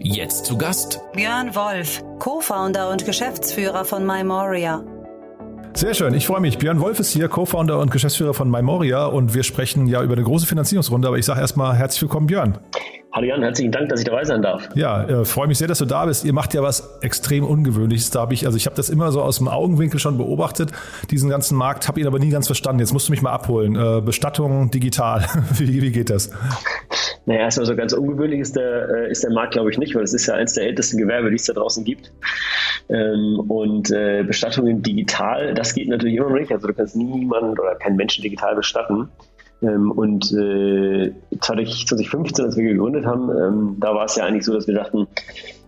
Jetzt 0.00 0.46
zu 0.46 0.56
Gast 0.56 1.00
Björn 1.12 1.54
Wolf, 1.54 2.02
Co-Founder 2.18 2.90
und 2.90 3.04
Geschäftsführer 3.04 3.84
von 3.84 4.06
Mymoria. 4.06 4.82
Sehr 5.74 5.94
schön, 5.94 6.14
ich 6.14 6.26
freue 6.26 6.40
mich. 6.40 6.58
Björn 6.58 6.80
Wolf 6.80 6.98
ist 6.98 7.12
hier, 7.12 7.28
Co-Founder 7.28 7.78
und 7.78 7.90
Geschäftsführer 7.90 8.34
von 8.34 8.50
Mymoria 8.50 9.06
und 9.06 9.34
wir 9.34 9.42
sprechen 9.42 9.86
ja 9.86 10.02
über 10.02 10.14
eine 10.14 10.24
große 10.24 10.46
Finanzierungsrunde, 10.46 11.08
aber 11.08 11.18
ich 11.18 11.26
sage 11.26 11.40
erstmal 11.40 11.76
herzlich 11.76 12.02
willkommen, 12.02 12.26
Björn. 12.26 12.58
Jan, 13.24 13.42
herzlichen 13.42 13.72
Dank, 13.72 13.88
dass 13.88 14.00
ich 14.00 14.06
dabei 14.06 14.24
sein 14.24 14.42
darf. 14.42 14.68
Ja, 14.74 15.04
äh, 15.04 15.24
freue 15.24 15.48
mich 15.48 15.58
sehr, 15.58 15.68
dass 15.68 15.78
du 15.78 15.84
da 15.84 16.06
bist. 16.06 16.24
Ihr 16.24 16.32
macht 16.32 16.54
ja 16.54 16.62
was 16.62 16.98
extrem 17.00 17.44
Ungewöhnliches. 17.44 18.10
Da 18.10 18.20
habe 18.20 18.34
ich, 18.34 18.46
also 18.46 18.56
ich 18.56 18.66
habe 18.66 18.76
das 18.76 18.90
immer 18.90 19.12
so 19.12 19.22
aus 19.22 19.38
dem 19.38 19.48
Augenwinkel 19.48 20.00
schon 20.00 20.18
beobachtet, 20.18 20.70
diesen 21.10 21.30
ganzen 21.30 21.56
Markt, 21.56 21.88
habe 21.88 22.00
ihn 22.00 22.06
aber 22.06 22.18
nie 22.18 22.30
ganz 22.30 22.46
verstanden. 22.46 22.80
Jetzt 22.80 22.92
musst 22.92 23.08
du 23.08 23.12
mich 23.12 23.22
mal 23.22 23.32
abholen. 23.32 23.76
Äh, 23.76 24.00
Bestattung 24.00 24.70
digital, 24.70 25.26
wie, 25.54 25.82
wie 25.82 25.90
geht 25.90 26.10
das? 26.10 26.30
Naja, 27.26 27.40
erstmal 27.40 27.66
so 27.66 27.76
ganz 27.76 27.92
ungewöhnlich 27.92 28.40
ist 28.40 28.56
der, 28.56 28.88
äh, 28.88 29.10
ist 29.10 29.22
der 29.22 29.30
Markt, 29.30 29.52
glaube 29.52 29.70
ich, 29.70 29.76
nicht, 29.76 29.94
weil 29.94 30.02
es 30.02 30.14
ist 30.14 30.26
ja 30.26 30.34
eines 30.34 30.54
der 30.54 30.64
ältesten 30.64 30.96
Gewerbe, 30.96 31.28
die 31.28 31.36
es 31.36 31.44
da 31.44 31.52
draußen 31.52 31.84
gibt. 31.84 32.10
Ähm, 32.88 33.40
und 33.48 33.90
äh, 33.90 34.22
Bestattungen 34.22 34.82
digital, 34.82 35.52
das 35.52 35.74
geht 35.74 35.88
natürlich 35.88 36.16
immer 36.16 36.30
noch 36.30 36.38
nicht. 36.38 36.50
Also 36.50 36.66
du 36.66 36.72
kannst 36.72 36.96
niemanden 36.96 37.58
oder 37.58 37.74
keinen 37.74 37.96
Menschen 37.96 38.22
digital 38.22 38.56
bestatten. 38.56 39.10
Ähm, 39.62 39.90
und 39.90 40.32
äh, 40.32 41.12
2015, 41.40 42.44
als 42.44 42.56
wir 42.56 42.64
gegründet 42.64 43.06
haben, 43.06 43.30
ähm, 43.30 43.76
da 43.80 43.94
war 43.94 44.04
es 44.04 44.16
ja 44.16 44.24
eigentlich 44.24 44.44
so, 44.44 44.54
dass 44.54 44.66
wir 44.66 44.74
dachten, 44.74 45.06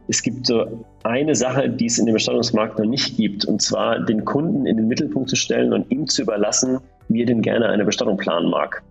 es 0.09 0.23
gibt 0.23 0.47
so 0.47 0.85
eine 1.05 1.37
Sache, 1.37 1.69
die 1.71 1.87
es 1.87 1.99
in 1.99 2.07
dem 2.07 2.15
Bestattungsmarkt 2.15 2.79
noch 2.79 2.87
nicht 2.87 3.17
gibt, 3.17 3.45
und 3.45 3.63
zwar 3.63 4.01
den 4.01 4.25
Kunden 4.25 4.67
in 4.67 4.77
den 4.77 4.89
Mittelpunkt 4.89 5.31
zu 5.31 5.37
stellen 5.37 5.73
und 5.73 5.91
ihm 5.91 6.09
zu 6.09 6.23
überlassen, 6.23 6.81
wie 7.09 7.23
er 7.23 7.27
denn 7.27 7.43
gerne 7.43 7.69
eine 7.69 7.85
Bestattung 7.85 8.17
planen 8.17 8.51
mag. 8.51 8.83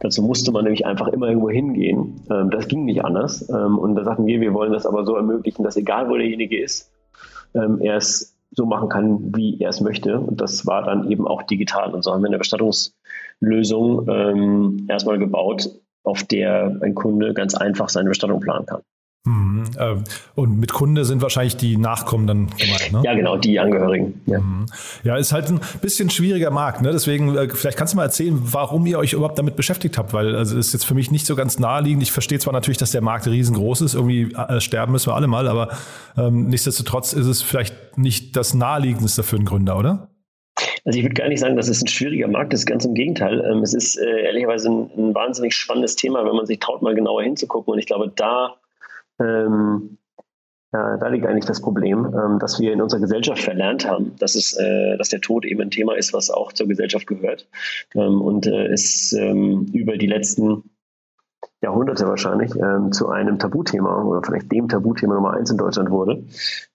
Dazu 0.00 0.22
musste 0.22 0.52
man 0.52 0.64
nämlich 0.64 0.86
einfach 0.86 1.08
immer 1.08 1.28
irgendwo 1.28 1.50
hingehen. 1.50 2.20
Ähm, 2.30 2.50
das 2.50 2.68
ging 2.68 2.84
nicht 2.84 3.04
anders. 3.04 3.48
Ähm, 3.48 3.78
und 3.78 3.94
da 3.94 4.04
sagten 4.04 4.26
wir, 4.26 4.40
wir 4.40 4.54
wollen 4.54 4.72
das 4.72 4.86
aber 4.86 5.04
so 5.04 5.16
ermöglichen, 5.16 5.64
dass 5.64 5.76
egal 5.76 6.08
wo 6.08 6.16
derjenige 6.16 6.60
ist, 6.60 6.92
ähm, 7.54 7.80
er 7.80 7.96
es 7.96 8.36
so 8.50 8.66
machen 8.66 8.88
kann, 8.88 9.34
wie 9.34 9.60
er 9.60 9.70
es 9.70 9.80
möchte. 9.80 10.18
Und 10.18 10.40
das 10.40 10.66
war 10.66 10.82
dann 10.82 11.10
eben 11.10 11.26
auch 11.26 11.42
digital. 11.42 11.94
Und 11.94 12.02
so 12.02 12.12
haben 12.12 12.22
wir 12.22 12.28
eine 12.28 12.38
Bestattungslösung 13.40 14.08
ähm, 14.08 14.86
erstmal 14.88 15.18
gebaut, 15.18 15.68
auf 16.04 16.24
der 16.24 16.76
ein 16.82 16.94
Kunde 16.94 17.34
ganz 17.34 17.54
einfach 17.54 17.88
seine 17.88 18.08
Bestattung 18.08 18.40
planen 18.40 18.66
kann. 18.66 18.80
Mhm, 19.24 19.64
äh, 19.76 19.96
und 20.36 20.58
mit 20.58 20.72
Kunde 20.72 21.04
sind 21.04 21.20
wahrscheinlich 21.20 21.56
die 21.56 21.76
Nachkommenden 21.76 22.46
gemeint, 22.56 22.92
ne? 22.92 23.02
Ja, 23.04 23.14
genau, 23.14 23.36
die 23.36 23.60
Angehörigen. 23.60 24.22
Ja, 24.24 24.38
mhm. 24.38 24.66
ja 25.02 25.16
ist 25.16 25.32
halt 25.32 25.50
ein 25.50 25.60
bisschen 25.82 26.08
schwieriger 26.08 26.50
Markt. 26.50 26.80
Ne? 26.80 26.92
Deswegen, 26.92 27.36
äh, 27.36 27.48
vielleicht 27.50 27.76
kannst 27.76 27.92
du 27.92 27.96
mal 27.98 28.04
erzählen, 28.04 28.38
warum 28.40 28.86
ihr 28.86 28.98
euch 28.98 29.12
überhaupt 29.12 29.38
damit 29.38 29.56
beschäftigt 29.56 29.98
habt, 29.98 30.14
weil 30.14 30.34
also 30.34 30.56
ist 30.56 30.72
jetzt 30.72 30.86
für 30.86 30.94
mich 30.94 31.10
nicht 31.10 31.26
so 31.26 31.36
ganz 31.36 31.58
naheliegend. 31.58 32.02
Ich 32.04 32.12
verstehe 32.12 32.38
zwar 32.38 32.54
natürlich, 32.54 32.78
dass 32.78 32.92
der 32.92 33.02
Markt 33.02 33.26
riesengroß 33.26 33.82
ist, 33.82 33.94
irgendwie 33.94 34.32
äh, 34.32 34.60
sterben 34.60 34.92
müssen 34.92 35.10
wir 35.10 35.16
alle 35.16 35.26
mal, 35.26 35.46
aber 35.48 35.70
ähm, 36.16 36.46
nichtsdestotrotz 36.46 37.12
ist 37.12 37.26
es 37.26 37.42
vielleicht 37.42 37.98
nicht 37.98 38.34
das 38.34 38.54
naheliegendste 38.54 39.24
für 39.24 39.36
einen 39.36 39.44
Gründer, 39.44 39.76
oder? 39.76 40.08
Also 40.84 40.98
ich 40.98 41.04
würde 41.04 41.14
gar 41.14 41.28
nicht 41.28 41.40
sagen, 41.40 41.56
dass 41.56 41.68
es 41.68 41.82
ein 41.82 41.88
schwieriger 41.88 42.28
Markt 42.28 42.52
ist, 42.52 42.66
ganz 42.66 42.84
im 42.84 42.94
Gegenteil. 42.94 43.40
Ähm, 43.44 43.62
es 43.62 43.74
ist 43.74 43.96
äh, 43.96 44.22
ehrlicherweise 44.24 44.70
ein, 44.70 44.90
ein, 44.96 45.14
wahnsinnig 45.14 45.54
spannendes 45.54 45.96
Thema, 45.96 46.24
wenn 46.24 46.36
man 46.36 46.46
sich 46.46 46.58
traut, 46.58 46.82
mal 46.82 46.94
genauer 46.94 47.22
hinzugucken. 47.22 47.72
Und 47.72 47.78
ich 47.78 47.86
glaube, 47.86 48.12
da 48.14 48.56
ähm, 49.20 49.98
ja, 50.72 50.98
da 50.98 51.08
liegt 51.08 51.26
eigentlich 51.26 51.46
das 51.46 51.62
Problem, 51.62 52.04
ähm, 52.14 52.38
dass 52.38 52.60
wir 52.60 52.72
in 52.72 52.82
unserer 52.82 53.00
Gesellschaft 53.00 53.42
verlernt 53.42 53.88
haben, 53.88 54.14
dass, 54.18 54.34
es, 54.34 54.52
äh, 54.54 54.98
dass 54.98 55.08
der 55.08 55.22
Tod 55.22 55.46
eben 55.46 55.62
ein 55.62 55.70
Thema 55.70 55.96
ist, 55.96 56.12
was 56.12 56.28
auch 56.30 56.52
zur 56.52 56.68
Gesellschaft 56.68 57.06
gehört. 57.06 57.48
Ähm, 57.94 58.20
und 58.20 58.46
äh, 58.46 58.66
es 58.66 59.12
ähm, 59.14 59.66
über 59.72 59.96
die 59.96 60.06
letzten 60.06 60.64
Jahrhunderte 61.60 62.06
wahrscheinlich 62.06 62.54
ähm, 62.54 62.92
zu 62.92 63.08
einem 63.08 63.38
Tabuthema 63.38 64.02
oder 64.04 64.22
vielleicht 64.22 64.52
dem 64.52 64.68
Tabuthema 64.68 65.14
Nummer 65.14 65.32
eins 65.32 65.50
in 65.50 65.56
Deutschland 65.56 65.90
wurde. 65.90 66.22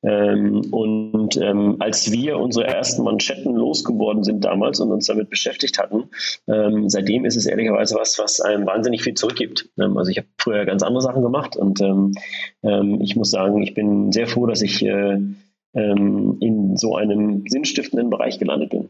Ähm, 0.03 0.61
und 0.71 1.37
ähm, 1.37 1.77
als 1.79 2.11
wir 2.11 2.37
unsere 2.37 2.67
ersten 2.67 3.03
Manschetten 3.03 3.55
losgeworden 3.55 4.23
sind 4.23 4.43
damals 4.43 4.81
und 4.81 4.91
uns 4.91 5.07
damit 5.07 5.29
beschäftigt 5.29 5.79
hatten, 5.79 6.09
ähm, 6.47 6.89
seitdem 6.89 7.23
ist 7.23 7.37
es 7.37 7.45
ehrlicherweise 7.45 7.95
was, 7.95 8.19
was 8.19 8.41
einem 8.41 8.65
wahnsinnig 8.67 9.03
viel 9.03 9.13
zurückgibt. 9.13 9.69
Ähm, 9.79 9.97
also 9.97 10.11
ich 10.11 10.17
habe 10.17 10.27
früher 10.37 10.65
ganz 10.65 10.83
andere 10.83 11.01
Sachen 11.01 11.23
gemacht 11.23 11.55
und 11.55 11.79
ähm, 11.81 12.13
ich 13.01 13.15
muss 13.15 13.31
sagen, 13.31 13.61
ich 13.61 13.73
bin 13.73 14.11
sehr 14.11 14.27
froh, 14.27 14.45
dass 14.47 14.61
ich 14.61 14.85
äh, 14.85 15.17
in 15.75 16.77
so 16.77 16.95
einem 16.95 17.45
sinnstiftenden 17.47 18.09
Bereich 18.09 18.37
gelandet 18.37 18.69
bin. 18.69 18.89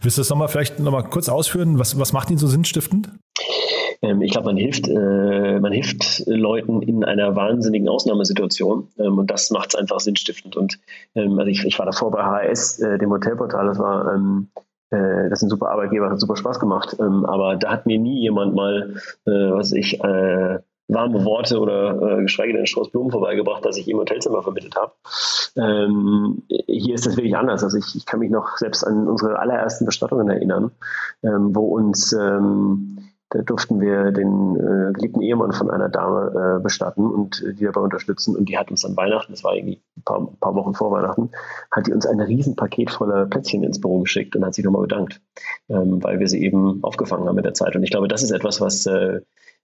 Willst 0.00 0.16
du 0.16 0.22
das 0.22 0.30
nochmal 0.30 0.48
vielleicht 0.48 0.78
nochmal 0.78 1.04
kurz 1.04 1.28
ausführen? 1.28 1.78
Was, 1.78 1.98
was 1.98 2.12
macht 2.12 2.30
ihn 2.30 2.38
so 2.38 2.46
sinnstiftend? 2.46 3.10
Ähm, 4.02 4.22
ich 4.22 4.32
glaube, 4.32 4.46
man 4.46 4.56
hilft, 4.56 4.88
äh, 4.88 5.60
man 5.60 5.72
hilft 5.72 6.24
Leuten 6.26 6.82
in 6.82 7.04
einer 7.04 7.36
wahnsinnigen 7.36 7.88
Ausnahmesituation 7.88 8.88
ähm, 8.98 9.18
und 9.18 9.30
das 9.30 9.50
macht 9.50 9.70
es 9.70 9.74
einfach 9.74 10.00
sinnstiftend. 10.00 10.56
Und 10.56 10.78
ähm, 11.14 11.38
also 11.38 11.50
ich, 11.50 11.64
ich, 11.64 11.78
war 11.78 11.86
davor 11.86 12.10
bei 12.10 12.22
HRS, 12.22 12.80
äh, 12.80 12.98
dem 12.98 13.10
Hotelportal, 13.10 13.66
das 13.66 13.78
war 13.78 14.14
ähm, 14.14 14.48
äh, 14.90 15.28
das 15.28 15.40
ist 15.40 15.44
ein 15.44 15.50
super 15.50 15.70
Arbeitgeber, 15.70 16.10
hat 16.10 16.20
super 16.20 16.36
Spaß 16.36 16.60
gemacht. 16.60 16.96
Ähm, 16.98 17.24
aber 17.24 17.56
da 17.56 17.70
hat 17.70 17.86
mir 17.86 17.98
nie 17.98 18.20
jemand 18.20 18.54
mal, 18.54 18.94
äh, 19.26 19.30
was 19.30 19.72
ich, 19.72 20.02
äh, 20.02 20.58
warme 20.92 21.24
Worte 21.24 21.60
oder 21.60 22.16
geschweige 22.20 22.52
denn 22.52 22.66
Strauß 22.66 22.90
Blumen 22.90 23.12
vorbeigebracht, 23.12 23.64
dass 23.64 23.76
ich 23.76 23.86
ihm 23.86 23.98
Hotelzimmer 23.98 24.42
vermittelt 24.42 24.74
habe. 24.74 24.90
Ähm, 25.54 26.42
hier 26.48 26.96
ist 26.96 27.06
das 27.06 27.16
wirklich 27.16 27.36
anders. 27.36 27.62
Also 27.62 27.78
ich, 27.78 27.94
ich, 27.94 28.06
kann 28.06 28.18
mich 28.18 28.30
noch 28.32 28.56
selbst 28.56 28.84
an 28.84 29.06
unsere 29.06 29.38
allerersten 29.38 29.86
Bestattungen 29.86 30.28
erinnern, 30.28 30.72
wo 31.22 31.76
uns 31.76 32.12
da 33.30 33.42
durften 33.42 33.80
wir 33.80 34.10
den 34.10 34.56
äh, 34.56 34.92
geliebten 34.92 35.22
Ehemann 35.22 35.52
von 35.52 35.70
einer 35.70 35.88
Dame 35.88 36.58
äh, 36.58 36.62
bestatten 36.62 37.06
und 37.06 37.42
äh, 37.42 37.54
die 37.54 37.64
dabei 37.64 37.80
unterstützen. 37.80 38.34
Und 38.34 38.48
die 38.48 38.58
hat 38.58 38.72
uns 38.72 38.84
an 38.84 38.96
Weihnachten, 38.96 39.32
das 39.32 39.44
war 39.44 39.54
irgendwie 39.54 39.80
ein 39.96 40.02
paar, 40.02 40.26
paar, 40.40 40.54
Wochen 40.56 40.74
vor 40.74 40.90
Weihnachten, 40.90 41.30
hat 41.70 41.86
die 41.86 41.92
uns 41.92 42.06
ein 42.06 42.20
Riesenpaket 42.20 42.90
voller 42.90 43.26
Plätzchen 43.26 43.62
ins 43.62 43.80
Büro 43.80 44.00
geschickt 44.00 44.34
und 44.34 44.44
hat 44.44 44.54
sich 44.54 44.64
nochmal 44.64 44.82
bedankt, 44.82 45.20
ähm, 45.68 46.02
weil 46.02 46.18
wir 46.18 46.28
sie 46.28 46.42
eben 46.42 46.82
aufgefangen 46.82 47.28
haben 47.28 47.36
mit 47.36 47.44
der 47.44 47.54
Zeit. 47.54 47.76
Und 47.76 47.84
ich 47.84 47.90
glaube, 47.90 48.08
das 48.08 48.24
ist 48.24 48.32
etwas, 48.32 48.60
was, 48.60 48.84
äh, 48.86 49.20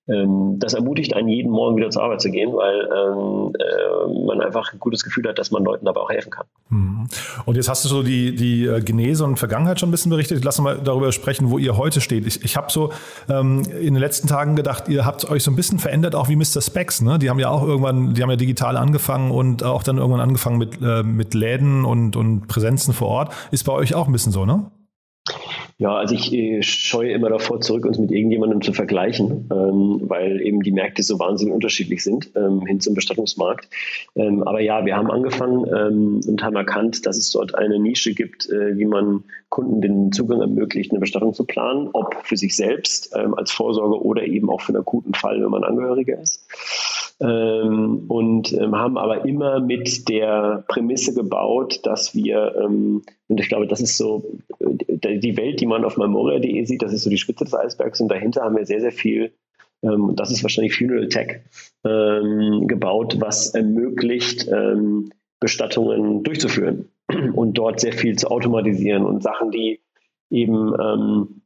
das 0.08 0.74
ermutigt 0.74 1.14
einen 1.14 1.28
jeden 1.28 1.50
Morgen 1.50 1.76
wieder 1.76 1.90
zur 1.90 2.04
Arbeit 2.04 2.20
zu 2.20 2.30
gehen, 2.30 2.52
weil 2.52 2.88
ähm, 2.96 3.52
äh, 3.58 4.24
man 4.26 4.40
einfach 4.40 4.72
ein 4.72 4.78
gutes 4.78 5.02
Gefühl 5.02 5.28
hat, 5.28 5.36
dass 5.36 5.50
man 5.50 5.64
Leuten 5.64 5.84
dabei 5.84 6.00
auch 6.00 6.10
helfen 6.10 6.30
kann. 6.30 6.46
Mhm. 6.68 7.08
Und 7.44 7.56
jetzt 7.56 7.68
hast 7.68 7.84
du 7.84 7.88
so 7.88 8.04
die, 8.04 8.36
die 8.36 8.66
äh, 8.66 8.80
Genese 8.80 9.24
und 9.24 9.36
Vergangenheit 9.36 9.80
schon 9.80 9.88
ein 9.88 9.92
bisschen 9.92 10.10
berichtet. 10.10 10.44
Lass 10.44 10.60
uns 10.60 10.64
mal 10.64 10.78
darüber 10.78 11.10
sprechen, 11.10 11.50
wo 11.50 11.58
ihr 11.58 11.76
heute 11.76 12.00
steht. 12.00 12.24
Ich, 12.24 12.44
ich 12.44 12.56
habe 12.56 12.70
so 12.70 12.92
ähm, 13.28 13.62
in 13.80 13.94
den 13.94 13.96
letzten 13.96 14.28
Tagen 14.28 14.54
gedacht, 14.54 14.88
ihr 14.88 15.04
habt 15.04 15.28
euch 15.28 15.42
so 15.42 15.50
ein 15.50 15.56
bisschen 15.56 15.80
verändert, 15.80 16.14
auch 16.14 16.28
wie 16.28 16.36
Mr. 16.36 16.60
Specs. 16.60 17.02
Ne? 17.02 17.18
Die 17.18 17.28
haben 17.28 17.40
ja 17.40 17.48
auch 17.48 17.64
irgendwann, 17.64 18.14
die 18.14 18.22
haben 18.22 18.30
ja 18.30 18.36
digital 18.36 18.76
angefangen 18.76 19.32
und 19.32 19.64
auch 19.64 19.82
dann 19.82 19.98
irgendwann 19.98 20.20
angefangen 20.20 20.58
mit, 20.58 20.80
äh, 20.80 21.02
mit 21.02 21.34
Läden 21.34 21.84
und, 21.84 22.14
und 22.14 22.46
Präsenzen 22.46 22.94
vor 22.94 23.08
Ort. 23.08 23.32
Ist 23.50 23.64
bei 23.64 23.72
euch 23.72 23.94
auch 23.94 24.06
ein 24.06 24.12
bisschen 24.12 24.32
so, 24.32 24.46
ne? 24.46 24.70
Ja, 25.78 25.94
also 25.94 26.14
ich 26.14 26.32
äh, 26.32 26.62
scheue 26.62 27.12
immer 27.12 27.28
davor 27.28 27.60
zurück, 27.60 27.84
uns 27.84 27.98
mit 27.98 28.10
irgendjemandem 28.10 28.62
zu 28.62 28.72
vergleichen, 28.72 29.46
ähm, 29.52 30.00
weil 30.04 30.40
eben 30.40 30.62
die 30.62 30.72
Märkte 30.72 31.02
so 31.02 31.18
wahnsinnig 31.18 31.52
unterschiedlich 31.52 32.02
sind 32.02 32.30
ähm, 32.34 32.64
hin 32.64 32.80
zum 32.80 32.94
Bestattungsmarkt. 32.94 33.68
Ähm, 34.14 34.42
aber 34.44 34.60
ja, 34.60 34.86
wir 34.86 34.96
haben 34.96 35.10
angefangen 35.10 35.64
und 35.66 36.42
haben 36.42 36.56
erkannt, 36.56 37.04
dass 37.04 37.18
es 37.18 37.30
dort 37.30 37.54
eine 37.54 37.78
Nische 37.78 38.14
gibt, 38.14 38.48
äh, 38.48 38.78
wie 38.78 38.86
man 38.86 39.24
Kunden 39.50 39.82
den 39.82 40.12
Zugang 40.12 40.40
ermöglicht, 40.40 40.92
eine 40.92 41.00
Bestattung 41.00 41.34
zu 41.34 41.44
planen, 41.44 41.90
ob 41.92 42.14
für 42.24 42.36
sich 42.36 42.56
selbst 42.56 43.14
als 43.14 43.52
Vorsorge 43.52 44.02
oder 44.02 44.24
eben 44.24 44.50
auch 44.50 44.60
für 44.60 44.70
einen 44.70 44.80
akuten 44.82 45.14
Fall, 45.14 45.40
wenn 45.40 45.50
man 45.50 45.62
Angehöriger 45.62 46.20
ist. 46.20 46.46
Ähm, 47.18 48.04
und 48.08 48.52
haben 48.52 48.98
aber 48.98 49.24
immer 49.24 49.60
mit 49.60 50.08
der 50.08 50.64
Prämisse 50.68 51.14
gebaut, 51.14 51.80
dass 51.84 52.14
wir, 52.14 52.54
und 52.58 53.40
ich 53.40 53.48
glaube, 53.48 53.66
das 53.66 53.80
ist 53.80 53.96
so 53.96 54.38
äh, 54.58 55.18
die 55.18 55.36
Welt, 55.36 55.60
die 55.60 55.66
man 55.66 55.84
auf 55.84 55.96
memoria.de 55.96 56.64
sieht, 56.64 56.82
das 56.82 56.92
ist 56.92 57.04
so 57.04 57.10
die 57.10 57.18
Spitze 57.18 57.44
des 57.44 57.54
Eisbergs 57.54 58.00
und 58.00 58.08
dahinter 58.08 58.42
haben 58.42 58.56
wir 58.56 58.66
sehr, 58.66 58.80
sehr 58.80 58.92
viel, 58.92 59.32
ähm, 59.82 60.12
das 60.14 60.30
ist 60.30 60.42
wahrscheinlich 60.42 60.76
Funeral 60.76 61.08
Tech, 61.08 61.40
ähm, 61.84 62.66
gebaut, 62.66 63.16
was 63.20 63.54
ermöglicht, 63.54 64.48
ähm, 64.48 65.10
Bestattungen 65.40 66.22
durchzuführen 66.22 66.88
und 67.34 67.54
dort 67.54 67.80
sehr 67.80 67.92
viel 67.92 68.16
zu 68.16 68.28
automatisieren 68.30 69.04
und 69.04 69.22
Sachen, 69.22 69.50
die 69.50 69.80
eben 70.30 70.74
ähm, 70.80 71.42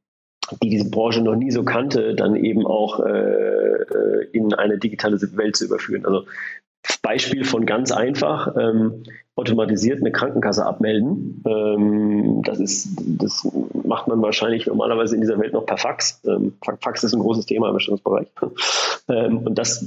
die 0.62 0.71
diese 0.71 0.90
Branche 0.90 1.23
noch 1.23 1.37
nie 1.37 1.50
so 1.50 1.62
kannte, 1.62 2.14
dann 2.14 2.37
eben 2.37 2.66
auch 2.66 3.00
äh, 3.00 3.11
äh 3.11 4.26
in 4.33 4.54
eine 4.54 4.78
digitale 4.78 5.19
Welt 5.37 5.57
zu 5.57 5.64
überführen. 5.64 6.04
Also 6.04 6.25
Beispiel 7.03 7.45
von 7.45 7.67
ganz 7.67 7.93
einfach, 7.93 8.55
ähm, 8.57 9.05
automatisiert 9.41 10.01
eine 10.01 10.13
Krankenkasse 10.13 10.67
abmelden. 10.67 11.43
Ähm, 11.47 12.43
das, 12.45 12.61
ist, 12.61 12.89
das 13.19 13.49
macht 13.85 14.07
man 14.07 14.21
wahrscheinlich 14.21 14.67
normalerweise 14.67 15.15
in 15.15 15.23
dieser 15.23 15.39
Welt 15.39 15.55
noch 15.55 15.65
per 15.65 15.79
Fax. 15.79 16.21
Ähm, 16.27 16.53
Fax 16.81 17.05
ist 17.05 17.15
ein 17.15 17.21
großes 17.21 17.47
Thema 17.47 17.69
im 17.69 17.75
Bestimmungsbereich. 17.75 18.29
Ähm, 19.09 19.39
und 19.39 19.59
das, 19.59 19.85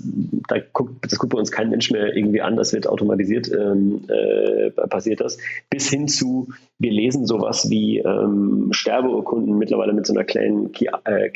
da 0.49 0.57
guckt, 0.73 1.05
das 1.05 1.17
guckt 1.17 1.31
bei 1.31 1.39
uns 1.39 1.49
kein 1.49 1.69
Mensch 1.69 1.91
mehr 1.91 2.13
irgendwie 2.13 2.41
an, 2.41 2.57
das 2.57 2.73
wird 2.73 2.87
automatisiert, 2.87 3.49
ähm, 3.49 4.03
äh, 4.09 4.69
passiert 4.71 5.21
das. 5.21 5.37
Bis 5.69 5.89
hin 5.89 6.09
zu, 6.09 6.49
wir 6.77 6.91
lesen 6.91 7.25
sowas 7.25 7.69
wie 7.69 7.99
ähm, 7.99 8.67
Sterbeurkunden 8.71 9.57
mittlerweile 9.57 9.93
mit 9.93 10.05
so 10.05 10.13
einer 10.13 10.25
kleinen 10.25 10.73
äh, 10.73 11.29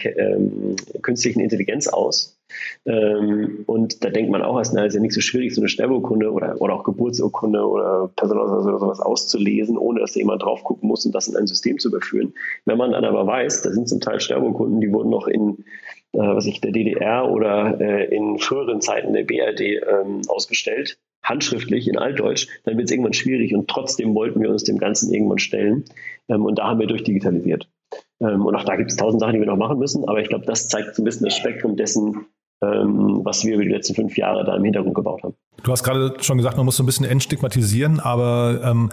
künstlichen 1.01 1.39
Intelligenz 1.39 1.87
aus. 1.87 2.36
Ähm, 2.85 3.63
und 3.65 4.03
da 4.03 4.09
denkt 4.09 4.31
man 4.31 4.41
auch 4.41 4.57
erst, 4.57 4.73
na, 4.73 4.85
ist 4.85 4.93
ja 4.93 5.01
nicht 5.01 5.13
so 5.13 5.21
schwierig, 5.21 5.53
so 5.53 5.61
eine 5.61 5.69
Sterbeurkunde 5.69 6.31
oder, 6.31 6.61
oder 6.61 6.73
auch 6.73 6.83
Geburtsurkunde 6.83 7.65
oder 7.67 8.09
Personalausweis 8.15 8.65
oder 8.65 8.79
sowas 8.79 8.99
auszulesen, 8.99 9.77
ohne 9.77 9.99
dass 9.99 10.13
da 10.13 10.19
jemand 10.19 10.43
drauf 10.43 10.63
gucken 10.63 10.87
muss 10.87 11.05
und 11.05 11.13
das 11.13 11.27
in 11.27 11.35
ein 11.35 11.47
System 11.47 11.79
zu 11.79 11.89
überführen. 11.89 12.33
Wenn 12.65 12.77
man 12.77 12.91
dann 12.91 13.05
aber 13.05 13.27
weiß, 13.27 13.63
da 13.63 13.71
sind 13.71 13.89
zum 13.89 13.99
Teil 13.99 14.19
Sterbeurkunden, 14.19 14.81
die 14.81 14.91
wurden 14.91 15.09
noch 15.09 15.27
in 15.27 15.65
äh, 16.13 16.19
was 16.19 16.45
ich, 16.45 16.61
der 16.61 16.71
DDR 16.71 17.29
oder 17.29 17.79
äh, 17.79 18.05
in 18.15 18.39
früheren 18.39 18.81
Zeiten 18.81 19.13
der 19.13 19.23
BRD 19.23 19.61
ähm, 19.61 20.21
ausgestellt, 20.27 20.97
handschriftlich 21.21 21.87
in 21.87 21.97
Altdeutsch, 21.97 22.47
dann 22.63 22.77
wird 22.77 22.85
es 22.85 22.91
irgendwann 22.91 23.13
schwierig 23.13 23.53
und 23.53 23.67
trotzdem 23.67 24.15
wollten 24.15 24.41
wir 24.41 24.49
uns 24.49 24.63
dem 24.63 24.77
Ganzen 24.77 25.13
irgendwann 25.13 25.39
stellen 25.39 25.85
ähm, 26.29 26.45
und 26.45 26.59
da 26.59 26.69
haben 26.69 26.79
wir 26.79 26.87
durchdigitalisiert. 26.87 27.69
Ähm, 28.19 28.45
und 28.45 28.55
auch 28.55 28.63
da 28.63 28.77
gibt 28.77 28.89
es 28.89 28.97
tausend 28.97 29.21
Sachen, 29.21 29.33
die 29.33 29.39
wir 29.39 29.47
noch 29.47 29.57
machen 29.57 29.79
müssen, 29.79 30.07
aber 30.07 30.19
ich 30.19 30.29
glaube, 30.29 30.45
das 30.45 30.69
zeigt 30.69 30.95
so 30.95 31.01
ein 31.01 31.05
bisschen 31.05 31.25
das 31.25 31.35
Spektrum 31.35 31.75
dessen, 31.75 32.25
was 32.59 33.43
wir 33.45 33.55
über 33.55 33.63
die 33.63 33.71
letzten 33.71 33.95
fünf 33.95 34.17
Jahre 34.17 34.43
da 34.43 34.55
im 34.55 34.63
Hintergrund 34.63 34.95
gebaut 34.95 35.23
haben. 35.23 35.35
Du 35.63 35.71
hast 35.71 35.83
gerade 35.83 36.15
schon 36.21 36.37
gesagt, 36.37 36.57
man 36.57 36.65
muss 36.65 36.77
so 36.77 36.83
ein 36.83 36.85
bisschen 36.85 37.05
entstigmatisieren, 37.05 37.99
aber 37.99 38.61
ähm, 38.63 38.89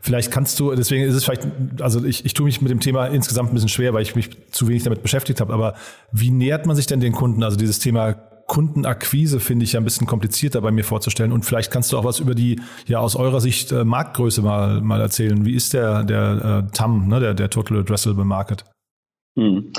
vielleicht 0.00 0.30
kannst 0.30 0.58
du, 0.58 0.74
deswegen 0.74 1.04
ist 1.04 1.14
es 1.14 1.24
vielleicht, 1.24 1.46
also 1.80 2.04
ich, 2.04 2.24
ich 2.24 2.34
tue 2.34 2.46
mich 2.46 2.60
mit 2.60 2.70
dem 2.70 2.80
Thema 2.80 3.06
insgesamt 3.06 3.50
ein 3.50 3.54
bisschen 3.54 3.68
schwer, 3.68 3.94
weil 3.94 4.02
ich 4.02 4.16
mich 4.16 4.30
zu 4.50 4.68
wenig 4.68 4.82
damit 4.82 5.02
beschäftigt 5.02 5.40
habe, 5.40 5.52
aber 5.52 5.74
wie 6.12 6.30
nähert 6.30 6.66
man 6.66 6.76
sich 6.76 6.86
denn 6.86 7.00
den 7.00 7.12
Kunden? 7.12 7.42
Also 7.42 7.56
dieses 7.56 7.78
Thema 7.78 8.14
Kundenakquise 8.46 9.40
finde 9.40 9.64
ich 9.64 9.72
ja 9.72 9.80
ein 9.80 9.84
bisschen 9.84 10.06
komplizierter 10.06 10.60
bei 10.60 10.70
mir 10.70 10.84
vorzustellen. 10.84 11.32
Und 11.32 11.44
vielleicht 11.44 11.70
kannst 11.70 11.92
du 11.92 11.98
auch 11.98 12.04
was 12.04 12.20
über 12.20 12.34
die, 12.34 12.60
ja, 12.86 12.98
aus 12.98 13.16
eurer 13.16 13.40
Sicht 13.40 13.72
äh, 13.72 13.84
Marktgröße 13.84 14.42
mal, 14.42 14.80
mal 14.80 15.00
erzählen. 15.00 15.46
Wie 15.46 15.54
ist 15.54 15.72
der, 15.72 16.04
der 16.04 16.66
äh, 16.68 16.72
TAM, 16.72 17.08
ne, 17.08 17.20
der, 17.20 17.34
der 17.34 17.50
Total 17.50 17.78
Addressable 17.78 18.24
Market? 18.24 18.64
Hm. 19.38 19.72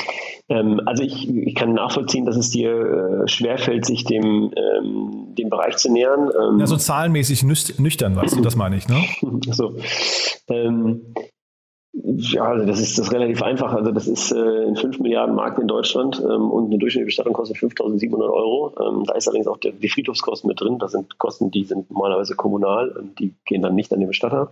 Ähm, 0.47 0.81
also 0.86 1.03
ich, 1.03 1.27
ich 1.27 1.55
kann 1.55 1.73
nachvollziehen, 1.73 2.25
dass 2.25 2.36
es 2.36 2.51
dir 2.51 3.23
äh, 3.23 3.27
schwerfällt, 3.27 3.86
sich 3.86 4.03
dem, 4.03 4.51
ähm, 4.55 5.34
dem 5.36 5.49
Bereich 5.49 5.77
zu 5.77 5.91
nähern. 5.91 6.29
Ähm, 6.39 6.60
ja, 6.60 6.67
so 6.67 6.77
zahlenmäßig 6.77 7.43
nüchtern, 7.43 8.15
weißt 8.15 8.38
du, 8.38 8.41
das 8.41 8.55
meine 8.55 8.77
ich, 8.77 8.88
ne? 8.88 9.03
so. 9.51 9.75
Ähm, 10.47 11.13
ja, 12.03 12.43
also 12.43 12.65
das 12.65 12.81
ist 12.81 12.97
das 12.97 13.08
ist 13.08 13.13
relativ 13.13 13.41
einfach. 13.41 13.73
Also 13.73 13.91
das 13.91 14.08
ist 14.08 14.31
äh, 14.31 14.67
ein 14.67 14.75
5 14.75 14.99
Milliarden 14.99 15.34
Markt 15.34 15.60
in 15.60 15.67
Deutschland 15.67 16.19
ähm, 16.19 16.51
und 16.51 16.65
eine 16.65 16.77
durchschnittliche 16.77 17.05
Bestattung 17.05 17.34
kostet 17.34 17.58
5.700 17.58 18.21
Euro. 18.21 18.75
Ähm, 18.81 19.05
da 19.05 19.13
ist 19.13 19.27
allerdings 19.27 19.47
auch 19.47 19.58
der, 19.58 19.71
die 19.71 19.88
Friedhofskosten 19.88 20.47
mit 20.49 20.60
drin. 20.60 20.77
Das 20.77 20.91
sind 20.91 21.17
Kosten, 21.17 21.51
die 21.51 21.63
sind 21.63 21.89
normalerweise 21.89 22.36
kommunal 22.36 22.89
und 22.89 23.17
die 23.19 23.34
gehen 23.45 23.62
dann 23.62 23.75
nicht 23.75 23.93
an 23.93 23.99
den 23.99 24.10
Bestatter. 24.10 24.51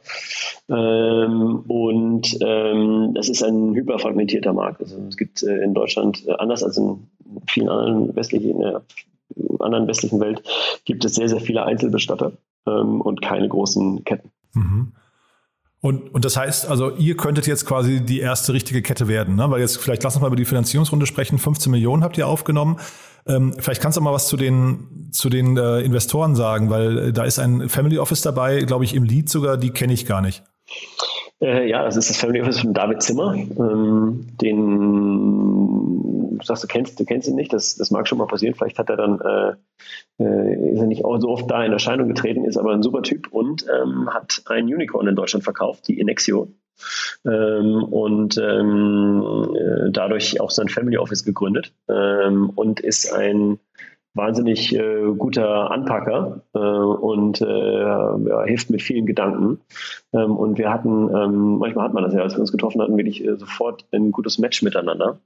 Ähm, 0.69 1.65
und 1.67 2.37
ähm, 2.41 3.11
das 3.13 3.27
ist 3.27 3.43
ein 3.43 3.75
hyperfragmentierter 3.75 4.53
Markt. 4.53 4.81
Also 4.81 4.97
es 5.09 5.17
gibt 5.17 5.43
äh, 5.43 5.63
in 5.63 5.73
Deutschland, 5.73 6.25
äh, 6.25 6.33
anders 6.33 6.63
als 6.63 6.77
in 6.77 7.07
vielen 7.47 7.67
anderen 7.67 8.15
westlichen, 8.15 8.59
der 8.59 8.83
anderen 9.59 9.87
westlichen 9.87 10.21
Welt, 10.21 10.43
gibt 10.85 11.03
es 11.03 11.15
sehr, 11.15 11.27
sehr 11.27 11.41
viele 11.41 11.65
Einzelbestatter 11.65 12.31
ähm, 12.67 13.01
und 13.01 13.21
keine 13.21 13.49
großen 13.49 14.05
Ketten. 14.05 14.31
Mhm. 14.53 14.93
Und, 15.83 16.15
und 16.15 16.23
das 16.23 16.37
heißt, 16.37 16.69
also 16.69 16.91
ihr 16.95 17.17
könntet 17.17 17.45
jetzt 17.45 17.65
quasi 17.65 17.99
die 17.99 18.21
erste 18.21 18.53
richtige 18.53 18.81
Kette 18.81 19.09
werden, 19.09 19.35
ne? 19.35 19.51
weil 19.51 19.59
jetzt 19.59 19.77
vielleicht 19.77 20.01
lass 20.01 20.15
uns 20.15 20.21
mal 20.21 20.27
über 20.27 20.37
die 20.37 20.45
Finanzierungsrunde 20.45 21.05
sprechen. 21.05 21.37
15 21.37 21.69
Millionen 21.69 22.05
habt 22.05 22.17
ihr 22.17 22.25
aufgenommen. 22.25 22.79
Ähm, 23.27 23.53
vielleicht 23.59 23.81
kannst 23.81 23.97
du 23.97 24.01
mal 24.01 24.13
was 24.13 24.29
zu 24.29 24.37
den, 24.37 25.09
zu 25.11 25.29
den 25.29 25.57
äh, 25.57 25.81
Investoren 25.81 26.35
sagen, 26.35 26.69
weil 26.69 26.97
äh, 27.09 27.11
da 27.11 27.25
ist 27.25 27.37
ein 27.37 27.67
Family 27.67 27.99
Office 27.99 28.21
dabei, 28.21 28.61
glaube 28.61 28.85
ich, 28.85 28.95
im 28.95 29.03
Lead 29.03 29.27
sogar, 29.27 29.57
die 29.57 29.71
kenne 29.71 29.91
ich 29.91 30.05
gar 30.05 30.21
nicht. 30.21 30.43
Äh, 31.41 31.69
ja, 31.69 31.83
das 31.83 31.97
ist 31.97 32.09
das 32.09 32.15
Family 32.15 32.41
Office 32.41 32.61
von 32.61 32.73
David 32.73 33.01
Zimmer. 33.01 33.35
Ähm, 33.35 34.27
den 34.41 36.39
sagst, 36.41 36.63
du 36.63 36.67
kennst, 36.67 36.97
du 36.97 37.03
kennst 37.03 37.27
ihn 37.27 37.35
nicht, 37.35 37.51
das, 37.51 37.75
das 37.75 37.91
mag 37.91 38.07
schon 38.07 38.19
mal 38.19 38.27
passieren. 38.27 38.55
Vielleicht 38.55 38.79
hat 38.79 38.89
er 38.89 38.95
dann 38.95 39.19
äh, 39.19 39.53
äh, 40.19 40.71
ist 40.71 40.79
er 40.79 40.87
nicht 40.87 41.03
so 41.03 41.29
oft 41.29 41.49
da 41.49 41.63
in 41.63 41.71
Erscheinung 41.71 42.07
getreten, 42.07 42.45
ist 42.45 42.57
aber 42.57 42.73
ein 42.73 42.83
super 42.83 43.01
Typ 43.01 43.27
und 43.31 43.65
ähm, 43.67 44.13
hat 44.13 44.43
ein 44.45 44.65
Unicorn 44.65 45.07
in 45.07 45.15
Deutschland 45.15 45.43
verkauft, 45.43 45.87
die 45.87 45.99
Inexio. 45.99 46.51
Ähm, 47.25 47.83
und 47.83 48.37
ähm, 48.37 49.55
äh, 49.55 49.91
dadurch 49.91 50.41
auch 50.41 50.51
sein 50.51 50.69
Family 50.69 50.97
Office 50.97 51.23
gegründet 51.23 51.73
ähm, 51.87 52.51
und 52.55 52.79
ist 52.79 53.13
ein 53.13 53.59
wahnsinnig 54.13 54.75
äh, 54.75 55.11
guter 55.17 55.71
Anpacker 55.71 56.41
äh, 56.53 56.59
und 56.59 57.41
äh, 57.41 57.81
ja, 57.81 58.43
hilft 58.45 58.69
mit 58.69 58.81
vielen 58.81 59.05
Gedanken. 59.05 59.59
Ähm, 60.13 60.35
und 60.35 60.57
wir 60.57 60.71
hatten, 60.71 61.09
ähm, 61.15 61.57
manchmal 61.57 61.85
hat 61.85 61.93
man 61.93 62.03
das 62.03 62.13
ja, 62.13 62.21
als 62.21 62.33
wir 62.35 62.41
uns 62.41 62.51
getroffen 62.51 62.81
hatten, 62.81 62.97
wirklich 62.97 63.25
äh, 63.25 63.35
sofort 63.37 63.85
ein 63.91 64.11
gutes 64.11 64.37
Match 64.37 64.61
miteinander. 64.61 65.19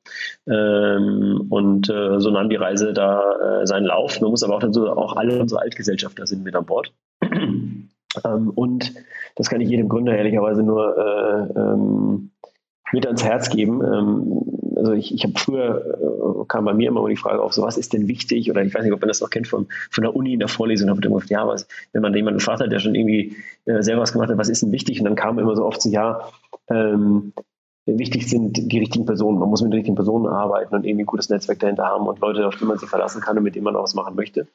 Ähm, 0.47 1.47
und 1.49 1.89
äh, 1.89 2.19
so 2.19 2.29
nahm 2.31 2.49
die 2.49 2.55
Reise 2.55 2.93
da 2.93 3.61
äh, 3.61 3.67
seinen 3.67 3.85
Lauf. 3.85 4.21
Man 4.21 4.31
muss 4.31 4.43
aber 4.43 4.55
auch 4.55 4.61
dazu, 4.61 4.89
auch 4.89 5.17
alle 5.17 5.39
unsere 5.39 5.61
Altgesellschafter 5.61 6.25
sind 6.25 6.43
mit 6.43 6.55
an 6.55 6.65
Bord. 6.65 6.93
Ähm, 8.25 8.51
und 8.55 8.93
das 9.35 9.49
kann 9.49 9.61
ich 9.61 9.69
jedem 9.69 9.89
Gründer 9.89 10.17
ehrlicherweise 10.17 10.63
nur 10.63 10.97
äh, 10.97 11.59
ähm, 11.59 12.31
mit 12.93 13.05
ans 13.05 13.23
Herz 13.23 13.49
geben. 13.49 13.81
Also 14.77 14.93
ich, 14.93 15.13
ich 15.13 15.23
habe 15.23 15.33
früher, 15.37 16.41
äh, 16.41 16.45
kam 16.47 16.65
bei 16.65 16.73
mir 16.73 16.89
immer 16.89 17.07
die 17.09 17.15
Frage 17.15 17.41
auf, 17.41 17.53
so 17.53 17.63
was 17.63 17.77
ist 17.77 17.93
denn 17.93 18.07
wichtig? 18.07 18.49
Oder 18.49 18.63
ich 18.63 18.73
weiß 18.73 18.83
nicht, 18.83 18.93
ob 18.93 19.01
man 19.01 19.07
das 19.07 19.21
noch 19.21 19.29
kennt 19.29 19.47
von, 19.47 19.67
von 19.91 20.03
der 20.03 20.15
Uni 20.15 20.33
in 20.33 20.39
der 20.39 20.47
Vorlesung, 20.47 20.89
habe 20.89 20.99
ich 20.99 21.05
immer 21.05 21.15
gesagt, 21.15 21.31
ja, 21.31 21.47
was, 21.47 21.67
wenn 21.93 22.01
man 22.01 22.13
jemanden 22.13 22.39
gefragt 22.39 22.61
hat, 22.61 22.71
der 22.71 22.79
schon 22.79 22.95
irgendwie 22.95 23.35
äh, 23.65 23.81
selber 23.81 24.01
was 24.01 24.13
gemacht 24.13 24.29
hat, 24.29 24.37
was 24.37 24.49
ist 24.49 24.63
denn 24.63 24.71
wichtig? 24.71 24.99
Und 24.99 25.05
dann 25.05 25.15
kam 25.15 25.39
immer 25.39 25.55
so 25.55 25.65
oft 25.65 25.81
so, 25.81 25.89
ja, 25.89 26.29
ähm, 26.69 27.33
wichtig 27.85 28.29
sind 28.29 28.71
die 28.71 28.79
richtigen 28.79 29.05
Personen. 29.05 29.39
Man 29.39 29.49
muss 29.49 29.61
mit 29.61 29.71
den 29.71 29.77
richtigen 29.77 29.95
Personen 29.95 30.27
arbeiten 30.27 30.75
und 30.75 30.85
irgendwie 30.85 31.03
ein 31.03 31.07
gutes 31.07 31.29
Netzwerk 31.29 31.59
dahinter 31.59 31.85
haben 31.85 32.05
und 32.05 32.19
Leute, 32.19 32.45
auf 32.47 32.55
die 32.57 32.65
man 32.65 32.77
sich 32.77 32.89
verlassen 32.89 33.21
kann 33.21 33.37
und 33.37 33.43
mit 33.43 33.55
denen 33.55 33.63
man 33.63 33.75
auch 33.75 33.83
was 33.83 33.95
machen 33.95 34.15
möchte. 34.15 34.47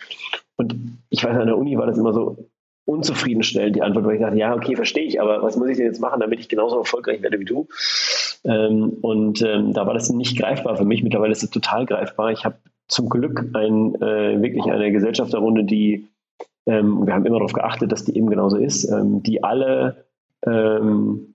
Und 0.57 0.75
ich 1.09 1.25
weiß, 1.25 1.37
an 1.37 1.47
der 1.47 1.57
Uni 1.57 1.79
war 1.79 1.87
das 1.87 1.99
immer 1.99 2.13
so, 2.13 2.37
unzufriedenstellend, 2.85 3.77
die 3.77 3.83
Antwort, 3.83 4.05
weil 4.05 4.17
ich 4.17 4.21
dachte, 4.21 4.39
ja, 4.39 4.55
okay, 4.55 4.77
verstehe 4.77 5.05
ich, 5.05 5.21
aber 5.21 5.43
was 5.43 5.57
muss 5.57 5.69
ich 5.69 5.77
denn 5.77 5.87
jetzt 5.87 6.01
machen, 6.01 6.21
damit 6.21 6.41
ich 6.41 6.49
genauso 6.49 6.79
erfolgreich 6.79 7.23
werde 7.23 7.39
wie 7.39 7.45
du? 7.45 7.69
Ähm, 8.45 8.97
und 9.03 9.43
ähm, 9.43 9.73
da 9.73 9.87
war 9.87 9.95
das 9.95 10.11
nicht 10.11 10.39
greifbar 10.39 10.77
für 10.77 10.85
mich. 10.85 11.03
Mittlerweile 11.03 11.33
ist 11.33 11.45
es 11.45 11.51
total 11.51 11.87
greifbar. 11.87 12.33
Ich 12.33 12.45
habe 12.45 12.57
zum 12.89 13.09
Glück 13.09 13.45
ein, 13.55 13.95
äh, 13.97 14.43
wirklich 14.43 14.65
eine 14.65 14.91
Gesellschafterrunde, 14.91 15.65
die, 15.65 16.09
ähm, 16.67 17.07
wir 17.07 17.15
haben 17.15 17.25
immer 17.25 17.39
darauf 17.39 17.53
geachtet, 17.53 17.93
dass 17.93 18.05
die 18.05 18.17
eben 18.17 18.29
genauso 18.29 18.57
ist, 18.57 18.85
ähm, 18.91 19.23
die 19.23 19.45
alle 19.45 20.05
ähm, 20.45 21.35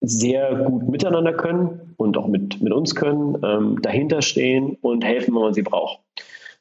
sehr 0.00 0.54
gut 0.54 0.88
miteinander 0.88 1.34
können 1.34 1.94
und 1.96 2.16
auch 2.16 2.28
mit, 2.28 2.62
mit 2.62 2.72
uns 2.72 2.94
können, 2.94 3.36
ähm, 3.44 3.82
dahinter 3.82 4.22
stehen 4.22 4.78
und 4.80 5.04
helfen, 5.04 5.34
wenn 5.34 5.42
man 5.42 5.54
sie 5.54 5.62
braucht. 5.62 6.00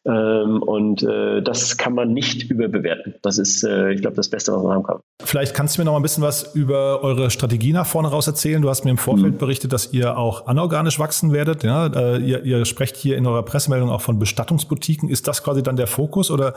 Ähm, 0.08 0.64
und 0.64 1.04
äh, 1.04 1.42
das 1.42 1.76
kann 1.76 1.94
man 1.94 2.14
nicht 2.14 2.50
überbewerten. 2.50 3.16
Das 3.24 3.38
ist, 3.38 3.64
äh, 3.64 3.92
ich 3.92 4.00
glaube, 4.00 4.16
das 4.16 4.30
Beste, 4.30 4.54
was 4.54 4.64
man 4.64 4.74
haben 4.74 4.84
kann. 4.84 5.00
Vielleicht 5.22 5.54
kannst 5.54 5.76
du 5.76 5.82
mir 5.82 5.86
noch 5.86 5.92
mal 5.92 6.00
ein 6.00 6.04
bisschen 6.04 6.24
was 6.24 6.56
über 6.56 7.04
eure 7.04 7.30
Strategie 7.30 7.74
nach 7.74 7.86
vorne 7.86 8.08
raus 8.08 8.26
erzählen. 8.26 8.62
Du 8.62 8.70
hast 8.70 8.86
mir 8.86 8.92
im 8.92 8.98
Vorfeld 8.98 9.34
mhm. 9.34 9.38
berichtet, 9.38 9.74
dass 9.74 9.92
ihr 9.92 10.18
auch 10.18 10.48
anorganisch 10.48 10.98
wachsen 10.98 11.34
werdet. 11.34 11.64
Ja? 11.64 11.88
Äh, 11.88 12.20
ihr, 12.20 12.44
ihr 12.46 12.64
sprecht 12.66 12.96
hier 12.96 13.18
in 13.18 13.28
eurer 13.28 13.44
Pressemeldung 13.44 13.90
auch 13.90 14.02
von 14.02 14.18
Bestattungsboutiquen. 14.18 15.10
Ist 15.10 15.28
das 15.28 15.44
quasi 15.44 15.62
dann 15.62 15.76
der 15.76 15.88
Fokus 15.88 16.32
oder 16.32 16.54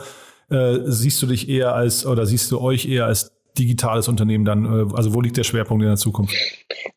äh, 0.49 0.79
siehst 0.85 1.21
du 1.21 1.27
dich 1.27 1.49
eher 1.49 1.75
als 1.75 2.05
oder 2.05 2.25
siehst 2.25 2.51
du 2.51 2.61
euch 2.61 2.87
eher 2.87 3.05
als 3.05 3.31
digitales 3.57 4.07
Unternehmen 4.07 4.45
dann? 4.45 4.65
Äh, 4.65 4.93
also 4.95 5.13
wo 5.13 5.21
liegt 5.21 5.37
der 5.37 5.43
Schwerpunkt 5.43 5.83
in 5.83 5.89
der 5.89 5.97
Zukunft? 5.97 6.33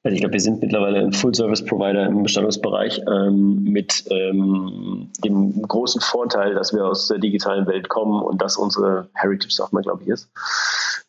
Also 0.02 0.14
ich 0.14 0.20
glaube, 0.20 0.34
wir 0.34 0.40
sind 0.40 0.60
mittlerweile 0.60 1.00
ein 1.00 1.12
Full-Service-Provider 1.12 2.06
im 2.06 2.22
Bestattungsbereich 2.22 3.00
ähm, 3.10 3.62
mit 3.64 4.04
ähm, 4.10 5.10
dem 5.24 5.62
großen 5.62 6.00
Vorteil, 6.00 6.54
dass 6.54 6.72
wir 6.72 6.86
aus 6.86 7.08
der 7.08 7.18
digitalen 7.18 7.66
Welt 7.66 7.88
kommen 7.88 8.22
und 8.22 8.40
dass 8.40 8.56
unsere 8.56 9.08
Heritage, 9.14 9.54
sagt 9.54 9.72
man, 9.72 9.82
glaube 9.82 10.02
ich, 10.02 10.08
ist. 10.08 10.30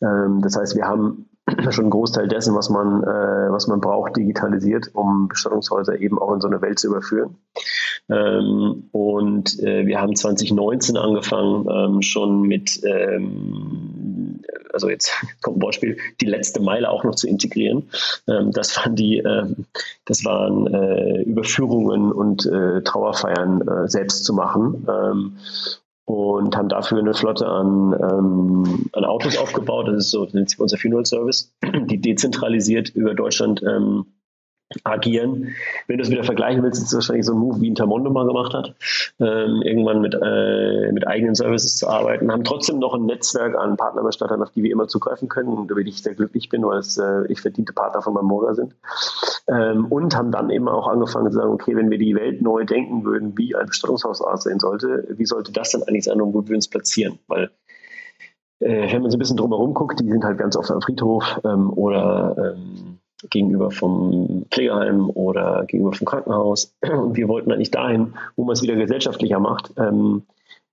Ähm, 0.02 0.40
das 0.42 0.56
heißt, 0.56 0.76
wir 0.76 0.84
haben 0.84 1.28
schon 1.70 1.84
einen 1.84 1.90
Großteil 1.90 2.28
dessen, 2.28 2.54
was 2.54 2.70
man, 2.70 3.02
äh, 3.02 3.52
was 3.52 3.66
man 3.66 3.80
braucht, 3.80 4.16
digitalisiert, 4.16 4.90
um 4.94 5.28
Bestattungshäuser 5.28 6.00
eben 6.00 6.18
auch 6.18 6.32
in 6.34 6.40
so 6.40 6.48
eine 6.48 6.60
Welt 6.60 6.78
zu 6.78 6.88
überführen. 6.88 7.36
Ähm, 8.08 8.88
und 8.92 9.58
äh, 9.60 9.86
wir 9.86 10.00
haben 10.00 10.16
2019 10.16 10.96
angefangen, 10.96 11.66
ähm, 11.70 12.02
schon 12.02 12.42
mit, 12.42 12.80
ähm, 12.84 14.40
also 14.72 14.88
jetzt 14.88 15.12
kommt 15.42 15.58
ein 15.58 15.62
Wortspiel, 15.62 15.98
die 16.20 16.26
letzte 16.26 16.60
Meile 16.60 16.90
auch 16.90 17.04
noch 17.04 17.14
zu 17.14 17.28
integrieren. 17.28 17.90
Ähm, 18.28 18.50
das 18.52 18.76
waren 18.76 18.96
die, 18.96 19.18
äh, 19.18 19.46
das 20.04 20.24
waren 20.24 20.66
äh, 20.66 21.22
Überführungen 21.22 22.12
und 22.12 22.46
äh, 22.46 22.82
Trauerfeiern 22.82 23.66
äh, 23.66 23.88
selbst 23.88 24.24
zu 24.24 24.34
machen. 24.34 24.86
Und 26.06 26.56
haben 26.56 26.68
dafür 26.68 27.00
eine 27.00 27.14
Flotte 27.14 27.46
an, 27.48 27.92
ähm, 27.92 28.86
an 28.92 29.04
Autos 29.04 29.36
aufgebaut. 29.36 29.88
Das 29.88 29.96
ist 29.96 30.10
so 30.12 30.26
unser 30.58 30.78
Funeral 30.78 31.04
Service, 31.04 31.52
die 31.90 32.00
dezentralisiert 32.00 32.90
über 32.90 33.14
Deutschland 33.14 33.62
ähm, 33.62 34.06
agieren. 34.84 35.54
Wenn 35.86 35.98
du 35.98 36.02
es 36.02 36.10
wieder 36.10 36.24
vergleichen 36.24 36.62
willst, 36.62 36.82
ist 36.82 36.88
es 36.88 36.94
wahrscheinlich 36.94 37.26
so 37.26 37.32
ein 37.32 37.38
Move, 37.38 37.60
wie 37.60 37.70
ein 37.70 37.74
Tamondo 37.74 38.10
mal 38.10 38.26
gemacht 38.26 38.52
hat, 38.52 38.74
ähm, 39.20 39.62
irgendwann 39.62 40.00
mit, 40.00 40.14
äh, 40.14 40.90
mit 40.92 41.06
eigenen 41.06 41.34
Services 41.34 41.76
zu 41.76 41.88
arbeiten, 41.88 42.32
haben 42.32 42.44
trotzdem 42.44 42.78
noch 42.78 42.94
ein 42.94 43.06
Netzwerk 43.06 43.56
an 43.56 43.76
Partnerbestattern, 43.76 44.42
auf 44.42 44.50
die 44.50 44.62
wir 44.62 44.72
immer 44.72 44.88
zugreifen 44.88 45.28
können, 45.28 45.50
und 45.50 45.70
die 45.70 45.88
ich 45.88 46.02
sehr 46.02 46.14
glücklich 46.14 46.48
bin, 46.48 46.64
weil 46.64 46.78
es 46.78 46.98
äh, 46.98 47.26
ich 47.28 47.40
verdiente 47.40 47.72
Partner 47.72 48.02
von 48.02 48.14
Mamora 48.14 48.54
sind. 48.54 48.74
Ähm, 49.48 49.86
und 49.86 50.16
haben 50.16 50.32
dann 50.32 50.50
eben 50.50 50.68
auch 50.68 50.88
angefangen 50.88 51.30
zu 51.30 51.38
sagen, 51.38 51.52
okay, 51.52 51.76
wenn 51.76 51.90
wir 51.90 51.98
die 51.98 52.16
Welt 52.16 52.42
neu 52.42 52.64
denken 52.64 53.04
würden, 53.04 53.38
wie 53.38 53.54
ein 53.54 53.66
Bestattungshaus 53.66 54.20
aussehen 54.20 54.58
sollte, 54.58 55.06
wie 55.10 55.26
sollte 55.26 55.52
das 55.52 55.70
denn 55.70 55.82
eigentlich 55.84 56.04
sein 56.04 56.20
und 56.20 56.34
wo 56.34 56.46
wir 56.46 56.56
uns 56.56 56.68
platzieren? 56.68 57.18
Weil 57.28 57.50
äh, 58.60 58.92
wenn 58.92 59.02
man 59.02 59.10
so 59.10 59.16
ein 59.16 59.20
bisschen 59.20 59.36
drumherum 59.36 59.74
guckt, 59.74 60.00
die 60.00 60.10
sind 60.10 60.24
halt 60.24 60.38
ganz 60.38 60.56
oft 60.56 60.70
am 60.70 60.80
Friedhof 60.80 61.40
ähm, 61.44 61.72
oder 61.72 62.54
ähm, 62.56 62.95
gegenüber 63.30 63.70
vom 63.70 64.46
Pflegeheim 64.50 65.10
oder 65.10 65.64
gegenüber 65.66 65.92
vom 65.92 66.06
Krankenhaus. 66.06 66.74
Und 66.82 67.16
wir 67.16 67.28
wollten 67.28 67.52
eigentlich 67.52 67.70
dahin, 67.70 68.14
wo 68.36 68.44
man 68.44 68.52
es 68.52 68.62
wieder 68.62 68.76
gesellschaftlicher 68.76 69.40
macht. 69.40 69.72
Ähm, 69.78 70.22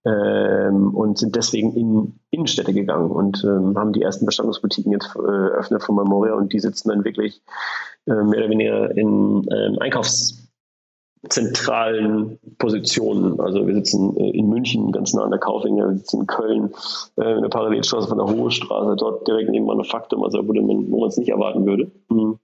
ähm, 0.06 0.93
und 0.93 1.17
sind 1.17 1.36
deswegen 1.36 1.73
in 1.75 2.19
Innenstädte 2.29 2.73
gegangen 2.73 3.10
und 3.10 3.43
ähm, 3.45 3.77
haben 3.77 3.93
die 3.93 4.01
ersten 4.01 4.25
Bestandungsboutiquen 4.25 4.91
jetzt 4.91 5.15
äh, 5.15 5.19
eröffnet 5.21 5.82
von 5.82 5.95
Memoria 5.95 6.34
und 6.34 6.51
die 6.51 6.60
sitzen 6.60 6.89
dann 6.89 7.06
wirklich 7.06 7.41
äh, 8.08 8.12
mehr 8.12 8.39
oder 8.39 8.49
weniger 8.49 8.91
in 8.97 9.47
ähm, 9.49 9.77
Einkaufszentralen 11.23 12.39
Positionen. 12.57 13.39
Also 13.39 13.65
wir 13.65 13.73
sitzen 13.75 14.15
äh, 14.17 14.29
in 14.31 14.49
München 14.49 14.91
ganz 14.91 15.13
nah 15.13 15.23
an 15.23 15.31
der 15.31 15.39
Kauflinie, 15.39 15.86
wir 15.86 15.97
sitzen 15.97 16.21
in 16.21 16.27
Köln, 16.27 16.73
äh, 17.17 17.36
in 17.36 17.41
der 17.41 17.49
Parallelstraße 17.49 18.07
von 18.07 18.17
der 18.17 18.27
Hohe 18.27 18.51
Straße, 18.51 18.95
dort 18.97 19.27
direkt 19.27 19.49
neben 19.49 19.65
Manufaktum, 19.65 20.23
also 20.23 20.39
wo 20.45 20.99
man 20.99 21.09
es 21.09 21.17
nicht 21.17 21.29
erwarten 21.29 21.65
würde. 21.65 21.91
Mhm. 22.09 22.39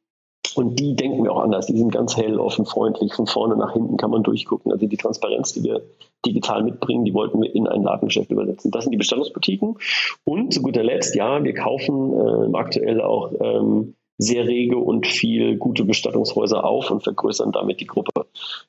Und 0.56 0.80
die 0.80 0.96
denken 0.96 1.24
wir 1.24 1.32
auch 1.32 1.44
anders. 1.44 1.68
Die 1.68 1.78
sind 1.78 1.92
ganz 1.92 2.18
hell, 2.18 2.40
offen, 2.40 2.66
freundlich. 2.66 3.14
Von 3.14 3.28
vorne 3.28 3.56
nach 3.56 3.74
hinten 3.74 3.98
kann 3.98 4.10
man 4.10 4.24
durchgucken. 4.24 4.72
Also 4.72 4.88
die 4.88 4.98
Transparenz, 4.98 5.54
die 5.54 5.64
wir 5.64 5.84
digital 6.26 6.64
mitbringen, 6.64 7.06
die 7.06 7.14
wollten 7.14 7.42
wir 7.42 7.54
in 7.54 7.68
ein 7.68 7.84
Ladengeschäft 7.84 8.32
übersetzen. 8.32 8.72
Das 8.72 8.84
sind 8.84 8.92
die 8.92 8.98
Bestandsboutiquen. 8.98 9.78
Und 10.26 10.54
zu 10.54 10.62
guter 10.62 10.84
Letzt, 10.84 11.16
ja, 11.16 11.44
wir 11.44 11.54
kaufen 11.54 12.14
äh, 12.14 12.58
aktuell 12.58 13.00
auch 13.02 13.32
ähm, 13.40 13.94
sehr 14.20 14.48
rege 14.48 14.78
und 14.78 15.08
viel 15.08 15.58
gute 15.58 15.86
Bestattungshäuser 15.86 16.64
auf 16.64 16.92
und 16.92 17.04
vergrößern 17.04 17.52
damit 17.54 17.80
die 17.80 17.88
Gruppe. 17.88 18.12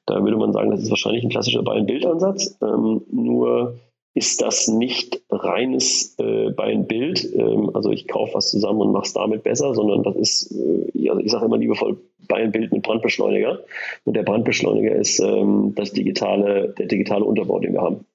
Da 0.07 0.23
würde 0.23 0.37
man 0.37 0.53
sagen, 0.53 0.71
das 0.71 0.83
ist 0.83 0.91
wahrscheinlich 0.91 1.25
ein 1.25 1.31
klassischer 1.31 1.63
Buy-and-Bildansatz. 1.63 2.57
Ähm, 2.63 3.03
nur 3.11 3.75
ist 4.15 4.41
das 4.43 4.69
nicht 4.69 5.23
reines 5.29 6.17
äh, 6.19 6.51
Buy-and-Bild. 6.51 7.35
Ähm, 7.35 7.71
also 7.75 7.91
ich 7.91 8.07
kaufe 8.07 8.35
was 8.35 8.51
zusammen 8.51 8.81
und 8.81 8.93
mache 8.93 9.07
es 9.07 9.13
damit 9.13 9.43
besser, 9.43 9.75
sondern 9.75 10.05
das 10.05 10.17
ist, 10.17 10.53
äh, 10.53 10.91
ich 10.95 11.31
sage 11.31 11.47
immer 11.47 11.59
liebevoll, 11.59 11.99
Buy-and-Bild 12.29 12.73
mit 12.73 12.83
Brandbeschleuniger. 12.83 13.59
Und 14.05 14.17
der 14.17 14.23
Brandbeschleuniger 14.23 14.95
ist 14.95 15.19
ähm, 15.19 15.73
das 15.75 15.93
digitale, 15.93 16.75
der 16.79 16.87
digitale 16.87 17.25
Unterbau, 17.25 17.59
den 17.59 17.73
wir 17.73 17.83
haben. 17.83 18.07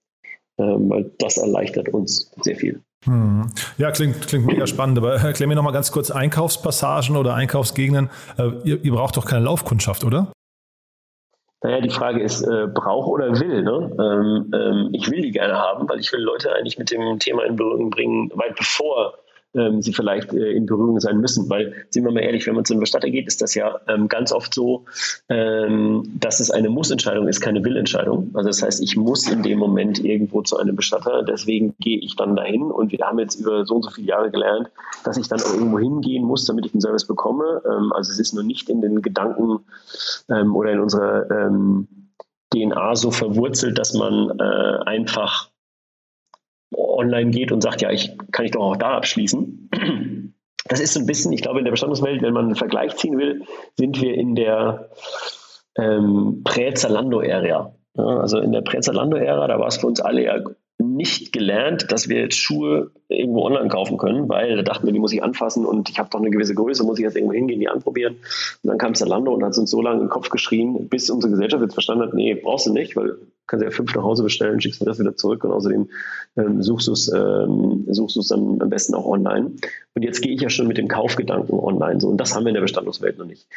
Ähm, 0.57 0.89
weil 0.89 1.11
das 1.17 1.35
erleichtert 1.35 1.89
uns 1.89 2.31
sehr 2.41 2.55
viel. 2.55 2.81
Hm. 3.05 3.51
Ja, 3.77 3.91
klingt, 3.91 4.27
klingt 4.27 4.45
mega 4.45 4.67
spannend. 4.67 4.97
Aber 4.97 5.15
erklär 5.15 5.47
mir 5.47 5.55
noch 5.55 5.63
mal 5.63 5.71
ganz 5.71 5.91
kurz 5.91 6.11
Einkaufspassagen 6.11 7.15
oder 7.15 7.33
Einkaufsgegenden. 7.33 8.09
Äh, 8.37 8.49
ihr, 8.63 8.83
ihr 8.83 8.91
braucht 8.91 9.17
doch 9.17 9.25
keine 9.25 9.45
Laufkundschaft, 9.45 10.03
oder? 10.03 10.31
Naja, 11.61 11.81
die 11.81 11.89
Frage 11.89 12.21
ist, 12.21 12.43
äh, 12.43 12.67
braucht 12.67 13.07
oder 13.07 13.39
will. 13.39 13.63
Ne? 13.63 13.95
Ähm, 13.99 14.51
ähm, 14.53 14.89
ich 14.93 15.09
will 15.09 15.21
die 15.21 15.31
gerne 15.31 15.53
haben, 15.53 15.89
weil 15.89 15.99
ich 15.99 16.11
will 16.13 16.21
Leute 16.21 16.53
eigentlich 16.53 16.77
mit 16.77 16.91
dem 16.91 17.17
Thema 17.19 17.43
in 17.43 17.55
Berührung 17.55 17.89
bringen, 17.89 18.31
weit 18.35 18.55
bevor 18.55 19.15
ähm, 19.55 19.81
sie 19.81 19.93
vielleicht 19.93 20.33
äh, 20.33 20.51
in 20.51 20.65
Berührung 20.65 20.99
sein 20.99 21.19
müssen. 21.19 21.49
Weil, 21.49 21.73
sind 21.89 22.03
wir 22.03 22.11
mal 22.11 22.21
ehrlich, 22.21 22.45
wenn 22.47 22.55
man 22.55 22.65
zu 22.65 22.73
einem 22.73 22.81
Bestatter 22.81 23.09
geht, 23.09 23.27
ist 23.27 23.41
das 23.41 23.55
ja 23.55 23.79
ähm, 23.87 24.07
ganz 24.07 24.31
oft 24.31 24.53
so, 24.53 24.85
ähm, 25.29 26.03
dass 26.19 26.39
es 26.39 26.51
eine 26.51 26.69
Muss-Entscheidung 26.69 27.27
ist, 27.27 27.41
keine 27.41 27.63
Will-Entscheidung. 27.63 28.31
Also 28.33 28.49
das 28.49 28.61
heißt, 28.61 28.81
ich 28.81 28.95
muss 28.97 29.27
in 29.29 29.43
dem 29.43 29.59
Moment 29.59 30.03
irgendwo 30.03 30.41
zu 30.41 30.57
einem 30.57 30.75
Bestatter, 30.75 31.23
deswegen 31.23 31.75
gehe 31.79 31.99
ich 31.99 32.15
dann 32.15 32.35
dahin 32.35 32.63
und 32.63 32.91
wir 32.91 33.05
haben 33.05 33.19
jetzt 33.19 33.39
über 33.39 33.65
so 33.65 33.75
und 33.75 33.83
so 33.83 33.89
viele 33.89 34.07
Jahre 34.07 34.31
gelernt, 34.31 34.69
dass 35.03 35.17
ich 35.17 35.27
dann 35.27 35.41
auch 35.41 35.53
irgendwo 35.53 35.79
hingehen 35.79 36.23
muss, 36.23 36.45
damit 36.45 36.65
ich 36.65 36.73
einen 36.73 36.81
Service 36.81 37.05
bekomme. 37.05 37.61
Ähm, 37.65 37.91
also 37.93 38.11
es 38.11 38.19
ist 38.19 38.33
nur 38.33 38.43
nicht 38.43 38.69
in 38.69 38.81
den 38.81 39.01
Gedanken 39.01 39.59
ähm, 40.29 40.55
oder 40.55 40.71
in 40.71 40.79
unserer 40.79 41.29
ähm, 41.31 41.87
DNA 42.53 42.95
so 42.95 43.11
verwurzelt, 43.11 43.77
dass 43.77 43.93
man 43.93 44.39
äh, 44.39 44.83
einfach 44.85 45.49
online 46.73 47.31
geht 47.31 47.51
und 47.51 47.61
sagt, 47.61 47.81
ja, 47.81 47.91
ich 47.91 48.17
kann 48.31 48.45
ich 48.45 48.51
doch 48.51 48.61
auch 48.61 48.77
da 48.77 48.97
abschließen. 48.97 49.69
Das 50.67 50.79
ist 50.79 50.93
so 50.93 50.99
ein 50.99 51.05
bisschen, 51.05 51.31
ich 51.31 51.43
glaube, 51.43 51.59
in 51.59 51.65
der 51.65 51.71
Bestandungswelt, 51.71 52.23
wenn 52.23 52.33
man 52.33 52.45
einen 52.45 52.55
Vergleich 52.55 52.95
ziehen 52.95 53.19
will, 53.19 53.43
sind 53.77 54.01
wir 54.01 54.15
in 54.15 54.33
der 54.33 54.89
ähm, 55.77 56.41
Prä-Zalando-Ära. 56.43 57.75
Ja, 57.97 58.03
also 58.03 58.39
in 58.39 58.51
der 58.51 58.61
Prä-Zalando-Ära, 58.61 59.47
da 59.47 59.59
war 59.59 59.67
es 59.67 59.77
für 59.77 59.85
uns 59.85 60.01
alle 60.01 60.23
ja 60.23 60.39
nicht 60.77 61.31
gelernt, 61.31 61.91
dass 61.91 62.09
wir 62.09 62.19
jetzt 62.19 62.37
Schuhe 62.37 62.91
irgendwo 63.07 63.45
online 63.45 63.69
kaufen 63.69 63.97
können, 63.97 64.27
weil 64.27 64.57
da 64.57 64.61
dachten 64.61 64.85
wir, 64.85 64.93
die 64.93 64.99
muss 64.99 65.13
ich 65.13 65.23
anfassen 65.23 65.65
und 65.65 65.89
ich 65.89 65.99
habe 65.99 66.09
doch 66.09 66.19
eine 66.19 66.29
gewisse 66.29 66.53
Größe, 66.53 66.83
muss 66.83 66.97
ich 66.97 67.03
jetzt 67.03 67.15
irgendwo 67.15 67.33
hingehen, 67.33 67.59
die 67.59 67.69
anprobieren. 67.69 68.15
Und 68.63 68.69
dann 68.69 68.77
kam 68.77 68.93
Zalando 68.93 69.33
und 69.33 69.43
hat 69.43 69.57
uns 69.57 69.71
so 69.71 69.81
lange 69.81 69.99
den 69.99 70.09
Kopf 70.09 70.29
geschrien, 70.29 70.89
bis 70.89 71.09
unsere 71.09 71.31
Gesellschaft 71.31 71.63
jetzt 71.63 71.73
verstanden 71.73 72.03
hat, 72.03 72.13
nee, 72.13 72.35
brauchst 72.35 72.65
du 72.65 72.73
nicht, 72.73 72.95
weil 72.95 73.07
du 73.07 73.15
kannst 73.47 73.63
ja 73.63 73.71
fünf 73.71 73.95
nach 73.95 74.03
Hause 74.03 74.23
bestellen, 74.23 74.59
schickst 74.59 74.81
mir 74.81 74.87
das 74.87 74.99
wieder 74.99 75.15
zurück 75.15 75.43
und 75.43 75.51
außerdem 75.51 75.89
ähm, 76.37 76.61
suchst 76.61 76.87
du 76.87 76.91
es 76.91 77.11
ähm, 77.13 77.85
suchst 77.89 78.31
dann 78.31 78.61
am 78.61 78.69
besten 78.69 78.95
auch 78.95 79.05
online. 79.05 79.51
Und 79.93 80.03
jetzt 80.03 80.21
gehe 80.21 80.33
ich 80.33 80.41
ja 80.41 80.49
schon 80.49 80.67
mit 80.67 80.77
dem 80.77 80.87
Kaufgedanken 80.87 81.57
online 81.59 82.01
so 82.01 82.09
und 82.09 82.17
das 82.17 82.35
haben 82.35 82.43
wir 82.43 82.49
in 82.49 82.55
der 82.55 82.61
Bestandungswelt 82.61 83.17
noch 83.17 83.27
nicht. 83.27 83.47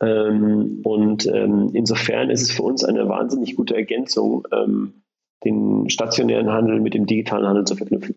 Ähm, 0.00 0.80
und 0.84 1.26
ähm, 1.26 1.70
insofern 1.74 2.30
ist 2.30 2.42
es 2.42 2.50
für 2.50 2.62
uns 2.62 2.84
eine 2.84 3.08
wahnsinnig 3.08 3.56
gute 3.56 3.74
Ergänzung, 3.74 4.46
ähm, 4.52 5.01
den 5.44 5.90
stationären 5.90 6.50
Handel 6.50 6.80
mit 6.80 6.94
dem 6.94 7.06
digitalen 7.06 7.46
Handel 7.46 7.64
zu 7.64 7.76
verknüpfen. 7.76 8.16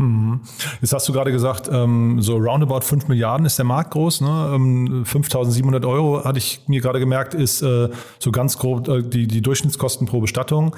Mhm. 0.00 0.40
Jetzt 0.80 0.94
hast 0.94 1.08
du 1.08 1.12
gerade 1.12 1.30
gesagt, 1.30 1.68
ähm, 1.70 2.22
so 2.22 2.36
roundabout 2.36 2.80
5 2.80 3.08
Milliarden 3.08 3.44
ist 3.44 3.58
der 3.58 3.66
Markt 3.66 3.90
groß. 3.90 4.22
Ne? 4.22 4.26
5.700 4.28 5.86
Euro, 5.86 6.24
hatte 6.24 6.38
ich 6.38 6.62
mir 6.68 6.80
gerade 6.80 6.98
gemerkt, 7.00 7.34
ist 7.34 7.60
äh, 7.62 7.90
so 8.18 8.32
ganz 8.32 8.56
grob 8.58 8.88
äh, 8.88 9.02
die, 9.02 9.26
die 9.26 9.42
Durchschnittskosten 9.42 10.06
pro 10.06 10.20
Bestattung. 10.20 10.74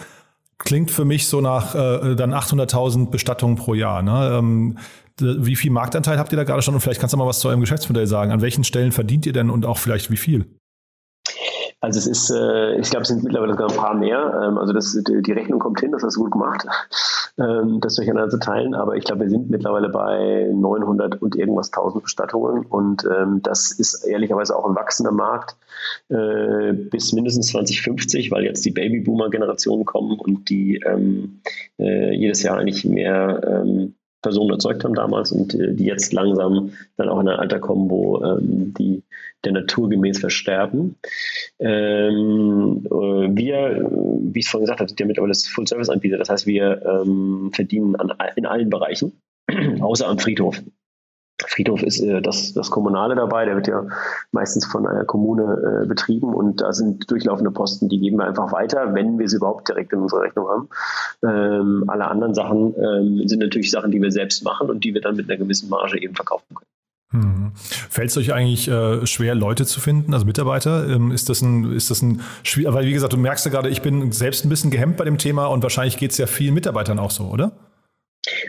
Klingt 0.58 0.90
für 0.90 1.04
mich 1.04 1.28
so 1.28 1.40
nach 1.40 1.74
äh, 1.74 2.16
dann 2.16 2.34
800.000 2.34 3.10
Bestattungen 3.10 3.56
pro 3.56 3.74
Jahr. 3.74 4.02
Ne? 4.02 4.38
Ähm, 4.38 4.78
wie 5.20 5.56
viel 5.56 5.70
Marktanteil 5.70 6.18
habt 6.18 6.32
ihr 6.32 6.36
da 6.36 6.44
gerade 6.44 6.62
schon? 6.62 6.74
Und 6.74 6.80
vielleicht 6.80 7.00
kannst 7.00 7.12
du 7.12 7.16
mal 7.16 7.26
was 7.26 7.40
zu 7.40 7.48
eurem 7.48 7.60
Geschäftsmodell 7.60 8.06
sagen. 8.06 8.32
An 8.32 8.40
welchen 8.40 8.64
Stellen 8.64 8.92
verdient 8.92 9.26
ihr 9.26 9.32
denn 9.32 9.50
und 9.50 9.66
auch 9.66 9.78
vielleicht 9.78 10.10
wie 10.10 10.16
viel? 10.16 10.46
Also 11.82 11.98
es 11.98 12.06
ist, 12.06 12.30
äh, 12.30 12.78
ich 12.78 12.90
glaube, 12.90 13.02
es 13.02 13.08
sind 13.08 13.24
mittlerweile 13.24 13.54
sogar 13.54 13.68
ein 13.68 13.76
paar 13.76 13.94
mehr. 13.94 14.40
Ähm, 14.40 14.56
also 14.56 14.72
das, 14.72 14.96
die 14.96 15.32
Rechnung 15.32 15.58
kommt 15.58 15.80
hin, 15.80 15.90
das 15.90 16.04
hast 16.04 16.16
du 16.16 16.22
gut 16.22 16.30
gemacht, 16.30 16.64
ähm, 17.38 17.80
das 17.80 17.96
durcheinander 17.96 18.30
zu 18.30 18.38
teilen. 18.38 18.74
Aber 18.74 18.94
ich 18.94 19.04
glaube, 19.04 19.22
wir 19.22 19.30
sind 19.30 19.50
mittlerweile 19.50 19.88
bei 19.88 20.48
900 20.54 21.20
und 21.20 21.34
irgendwas 21.34 21.72
1000 21.72 22.04
Bestattungen. 22.04 22.66
Und 22.66 23.04
ähm, 23.04 23.40
das 23.42 23.72
ist 23.72 24.04
ehrlicherweise 24.04 24.54
auch 24.56 24.68
ein 24.68 24.76
wachsender 24.76 25.10
Markt 25.10 25.56
äh, 26.08 26.72
bis 26.72 27.12
mindestens 27.12 27.48
2050, 27.48 28.30
weil 28.30 28.44
jetzt 28.44 28.64
die 28.64 28.70
Babyboomer-Generationen 28.70 29.84
kommen 29.84 30.20
und 30.20 30.50
die 30.50 30.76
ähm, 30.86 31.40
äh, 31.80 32.14
jedes 32.14 32.44
Jahr 32.44 32.58
eigentlich 32.58 32.84
mehr 32.84 33.40
ähm, 33.44 33.96
Personen 34.22 34.50
erzeugt 34.50 34.84
haben 34.84 34.94
damals 34.94 35.32
und 35.32 35.52
die 35.52 35.84
jetzt 35.84 36.12
langsam 36.12 36.72
dann 36.96 37.08
auch 37.08 37.20
in 37.20 37.28
ein 37.28 37.38
Alter 37.38 37.58
kommen, 37.58 37.90
wo 37.90 38.22
ähm, 38.22 38.72
die 38.78 39.02
der 39.44 39.52
Natur 39.52 39.88
gemäß 39.88 40.20
versterben. 40.20 40.96
Ähm, 41.58 42.86
äh, 42.86 42.90
wir, 42.90 43.90
wie 44.20 44.38
ich 44.38 44.46
es 44.46 44.50
vorhin 44.50 44.66
gesagt 44.66 44.80
habe, 44.80 44.88
sind 44.88 45.00
ja 45.00 45.06
mittlerweile 45.06 45.34
Full-Service-Anbieter. 45.34 46.18
Das 46.18 46.30
heißt, 46.30 46.46
wir 46.46 46.82
ähm, 46.84 47.50
verdienen 47.52 47.96
an, 47.96 48.12
in 48.36 48.46
allen 48.46 48.70
Bereichen, 48.70 49.20
außer 49.80 50.06
am 50.06 50.18
Friedhof. 50.18 50.62
Friedhof 51.48 51.82
ist 51.82 52.00
äh, 52.00 52.20
das, 52.20 52.52
das 52.54 52.70
Kommunale 52.70 53.14
dabei, 53.14 53.44
der 53.44 53.56
wird 53.56 53.68
ja 53.68 53.86
meistens 54.32 54.66
von 54.66 54.86
einer 54.86 55.04
Kommune 55.04 55.82
äh, 55.82 55.86
betrieben 55.86 56.34
und 56.34 56.60
da 56.60 56.72
sind 56.72 57.10
durchlaufende 57.10 57.50
Posten, 57.50 57.88
die 57.88 57.98
geben 57.98 58.18
wir 58.18 58.26
einfach 58.26 58.52
weiter, 58.52 58.94
wenn 58.94 59.18
wir 59.18 59.28
sie 59.28 59.36
überhaupt 59.36 59.68
direkt 59.68 59.92
in 59.92 60.00
unserer 60.00 60.22
Rechnung 60.22 60.48
haben. 60.48 60.68
Ähm, 61.24 61.84
alle 61.88 62.08
anderen 62.08 62.34
Sachen 62.34 62.74
ähm, 62.76 63.28
sind 63.28 63.40
natürlich 63.40 63.70
Sachen, 63.70 63.90
die 63.90 64.00
wir 64.00 64.12
selbst 64.12 64.44
machen 64.44 64.70
und 64.70 64.84
die 64.84 64.94
wir 64.94 65.00
dann 65.00 65.16
mit 65.16 65.28
einer 65.28 65.38
gewissen 65.38 65.68
Marge 65.68 66.00
eben 66.00 66.14
verkaufen 66.14 66.54
können. 66.54 66.68
Hm. 67.12 67.52
Fällt 67.54 68.10
es 68.10 68.16
euch 68.16 68.32
eigentlich 68.32 68.68
äh, 68.68 69.06
schwer, 69.06 69.34
Leute 69.34 69.66
zu 69.66 69.80
finden, 69.80 70.14
also 70.14 70.24
Mitarbeiter? 70.24 70.88
Ähm, 70.88 71.12
ist 71.12 71.28
das 71.28 71.42
ein, 71.42 71.72
ist 71.72 71.90
das 71.90 72.00
ein 72.00 72.22
schwierig, 72.42 72.72
weil 72.72 72.86
wie 72.86 72.92
gesagt, 72.92 73.12
du 73.12 73.18
merkst 73.18 73.44
ja 73.44 73.50
gerade, 73.50 73.68
ich 73.68 73.82
bin 73.82 74.12
selbst 74.12 74.44
ein 74.44 74.48
bisschen 74.48 74.70
gehemmt 74.70 74.96
bei 74.96 75.04
dem 75.04 75.18
Thema 75.18 75.46
und 75.46 75.62
wahrscheinlich 75.62 75.98
geht 75.98 76.12
es 76.12 76.18
ja 76.18 76.26
vielen 76.26 76.54
Mitarbeitern 76.54 76.98
auch 76.98 77.10
so, 77.10 77.24
oder? 77.24 77.52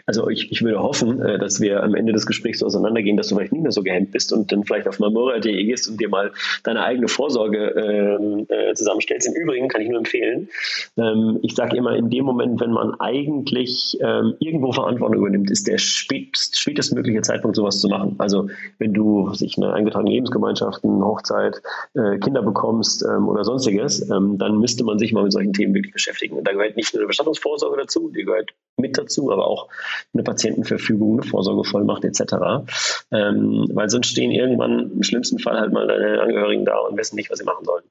Also 0.06 0.30
ich, 0.30 0.52
ich 0.52 0.62
würde 0.62 0.82
hoffen, 0.82 1.22
äh, 1.22 1.38
dass 1.40 1.62
wir 1.62 1.84
am 1.84 1.96
Ende 1.96 2.14
des 2.14 2.26
Gesprächs 2.26 2.60
so 2.60 2.66
auseinandergehen, 2.66 3.18
dass 3.18 3.28
du 3.28 3.36
vielleicht 3.36 3.54
nicht 3.54 3.64
mehr 3.64 3.72
so 3.72 3.84
gehemmt 3.84 4.12
bist 4.12 4.34
und 4.34 4.52
dann 4.52 4.64
vielleicht 4.64 4.88
auf 4.88 5.00
mamora.de 5.00 5.64
gehst 5.64 5.90
und 5.90 6.00
dir 6.00 6.10
mal 6.10 6.32
deine 6.64 6.84
eigene 6.84 7.08
Vorsorge 7.08 7.70
ähm, 7.70 8.46
äh, 8.50 8.74
zusammenstellst. 8.74 9.28
Im 9.28 9.34
Übrigen 9.34 9.68
kann 9.68 9.82
ich 9.82 9.90
nur 9.90 10.00
empfehlen, 10.00 10.50
ähm, 10.98 11.40
ich 11.42 11.56
sage 11.56 11.78
immer, 11.78 11.96
in 11.96 12.10
dem 12.10 12.26
Moment, 12.26 12.60
wenn 12.62 12.72
man 12.72 13.00
eigentlich 13.00 13.98
ähm, 14.02 14.36
irgendwo 14.40 14.72
Verantwortung 14.72 15.20
übernimmt, 15.20 15.52
ist 15.52 15.68
der 15.68 15.78
spätest, 15.78 16.60
spätestmögliche 16.60 17.22
Zeitpunkt, 17.22 17.56
sowas 17.56 17.80
zu 17.80 17.88
machen. 17.88 18.16
Also 18.18 18.50
wenn 18.80 18.94
du 18.94 19.34
sich 19.34 19.58
eine 19.58 19.74
eingetragene 19.74 20.12
Lebensgemeinschaft, 20.12 20.84
eine 20.84 21.06
Hochzeit, 21.06 21.62
äh, 21.94 22.18
Kinder 22.20 22.42
bekommst 22.42 23.04
ähm, 23.04 23.28
oder 23.28 23.44
sonstiges, 23.44 24.10
ähm, 24.10 24.38
dann 24.38 24.60
müsste 24.60 24.84
man 24.84 25.00
sich 25.00 25.14
mal 25.14 25.24
mit 25.24 25.34
solchen 25.34 25.54
Themen 25.54 25.74
wirklich 25.74 25.94
beschäftigen. 25.94 26.38
Und 26.38 26.48
da 26.48 26.52
gehört 26.52 26.76
nicht 26.76 26.94
nur 26.94 27.02
eine 27.02 27.08
Bestattungsvorsorge 27.08 27.78
dazu, 27.78 28.10
die 28.10 28.24
gehört 28.24 28.52
mit 28.78 28.98
dazu, 28.98 29.32
aber 29.32 29.48
auch 29.48 29.70
eine 30.14 30.24
Patientenverfügung, 30.24 31.14
eine 31.14 31.24
Vorsorgevollmacht 31.30 32.04
etc. 32.06 32.66
Ähm, 33.12 33.68
weil 33.74 33.90
sonst 33.90 34.08
stehen 34.08 34.32
irgendwann 34.32 34.92
im 34.92 35.04
schlimmsten 35.04 35.40
Fall 35.40 35.60
halt 35.60 35.74
mal 35.74 35.88
deine 35.88 36.22
Angehörigen 36.22 36.66
da 36.66 36.80
und 36.80 36.98
wissen 36.98 37.16
nicht, 37.16 37.30
was 37.30 37.40
sie 37.40 37.46
machen 37.46 37.66
sollen. 37.66 37.84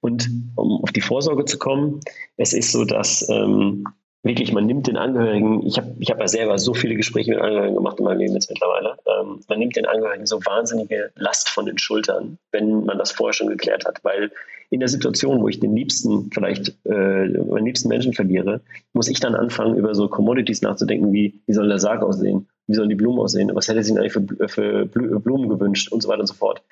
Und 0.00 0.28
um 0.56 0.82
auf 0.82 0.92
die 0.92 1.00
Vorsorge 1.00 1.44
zu 1.44 1.58
kommen, 1.58 2.00
es 2.36 2.52
ist 2.52 2.72
so, 2.72 2.84
dass 2.84 3.28
ähm, 3.28 3.84
wirklich, 4.24 4.52
man 4.52 4.66
nimmt 4.66 4.86
den 4.86 4.96
Angehörigen, 4.96 5.64
ich 5.66 5.76
habe 5.76 5.94
ich 6.00 6.10
hab 6.10 6.18
ja 6.18 6.26
selber 6.26 6.58
so 6.58 6.74
viele 6.74 6.96
Gespräche 6.96 7.32
mit 7.32 7.40
Angehörigen 7.40 7.76
gemacht 7.76 7.98
in 7.98 8.04
meinem 8.06 8.18
Leben 8.18 8.34
jetzt 8.34 8.50
mittlerweile, 8.50 8.96
ähm, 9.06 9.40
man 9.48 9.58
nimmt 9.58 9.76
den 9.76 9.86
Angehörigen 9.86 10.26
so 10.26 10.44
wahnsinnige 10.44 11.12
Last 11.16 11.48
von 11.48 11.66
den 11.66 11.78
Schultern, 11.78 12.38
wenn 12.50 12.84
man 12.84 12.98
das 12.98 13.12
vorher 13.12 13.34
schon 13.34 13.48
geklärt 13.48 13.84
hat, 13.84 14.02
weil 14.02 14.32
in 14.70 14.80
der 14.80 14.88
Situation, 14.88 15.40
wo 15.40 15.48
ich 15.48 15.60
den 15.60 15.74
liebsten, 15.74 16.30
vielleicht 16.32 16.76
äh, 16.84 17.26
meinen 17.28 17.66
liebsten 17.66 17.88
Menschen 17.88 18.12
verliere, 18.12 18.60
muss 18.92 19.08
ich 19.08 19.20
dann 19.20 19.34
anfangen, 19.34 19.76
über 19.76 19.94
so 19.94 20.08
Commodities 20.08 20.62
nachzudenken, 20.62 21.12
wie, 21.12 21.40
wie 21.46 21.52
soll 21.52 21.68
der 21.68 21.78
Sarg 21.78 22.02
aussehen, 22.02 22.48
wie 22.66 22.74
sollen 22.74 22.88
die 22.88 22.94
Blumen 22.94 23.20
aussehen, 23.20 23.50
was 23.54 23.68
hätte 23.68 23.82
sich 23.82 23.96
eigentlich 23.96 24.12
für, 24.12 24.48
für 24.48 24.86
Blumen 24.86 25.48
gewünscht 25.48 25.92
und 25.92 26.02
so 26.02 26.08
weiter 26.08 26.20
und 26.20 26.26
so 26.26 26.34
fort. 26.34 26.62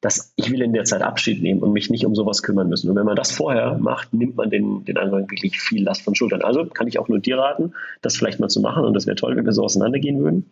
Das, 0.00 0.32
ich 0.36 0.50
will 0.50 0.62
in 0.62 0.72
der 0.72 0.84
Zeit 0.84 1.02
Abschied 1.02 1.42
nehmen 1.42 1.60
und 1.60 1.72
mich 1.72 1.90
nicht 1.90 2.06
um 2.06 2.14
sowas 2.14 2.42
kümmern 2.42 2.68
müssen. 2.68 2.90
Und 2.90 2.96
wenn 2.96 3.06
man 3.06 3.16
das 3.16 3.32
vorher 3.32 3.76
macht, 3.78 4.14
nimmt 4.14 4.36
man 4.36 4.48
den, 4.48 4.84
den 4.84 4.96
anderen 4.96 5.28
wirklich 5.30 5.60
viel 5.60 5.82
Last 5.82 6.02
von 6.02 6.14
Schultern. 6.14 6.42
Also 6.42 6.64
kann 6.66 6.86
ich 6.86 6.98
auch 6.98 7.08
nur 7.08 7.18
dir 7.18 7.38
raten, 7.38 7.72
das 8.00 8.16
vielleicht 8.16 8.38
mal 8.38 8.48
zu 8.48 8.60
machen 8.60 8.84
und 8.84 8.94
das 8.94 9.06
wäre 9.06 9.16
toll, 9.16 9.36
wenn 9.36 9.44
wir 9.44 9.52
so 9.52 9.64
auseinandergehen 9.64 10.20
würden. 10.20 10.50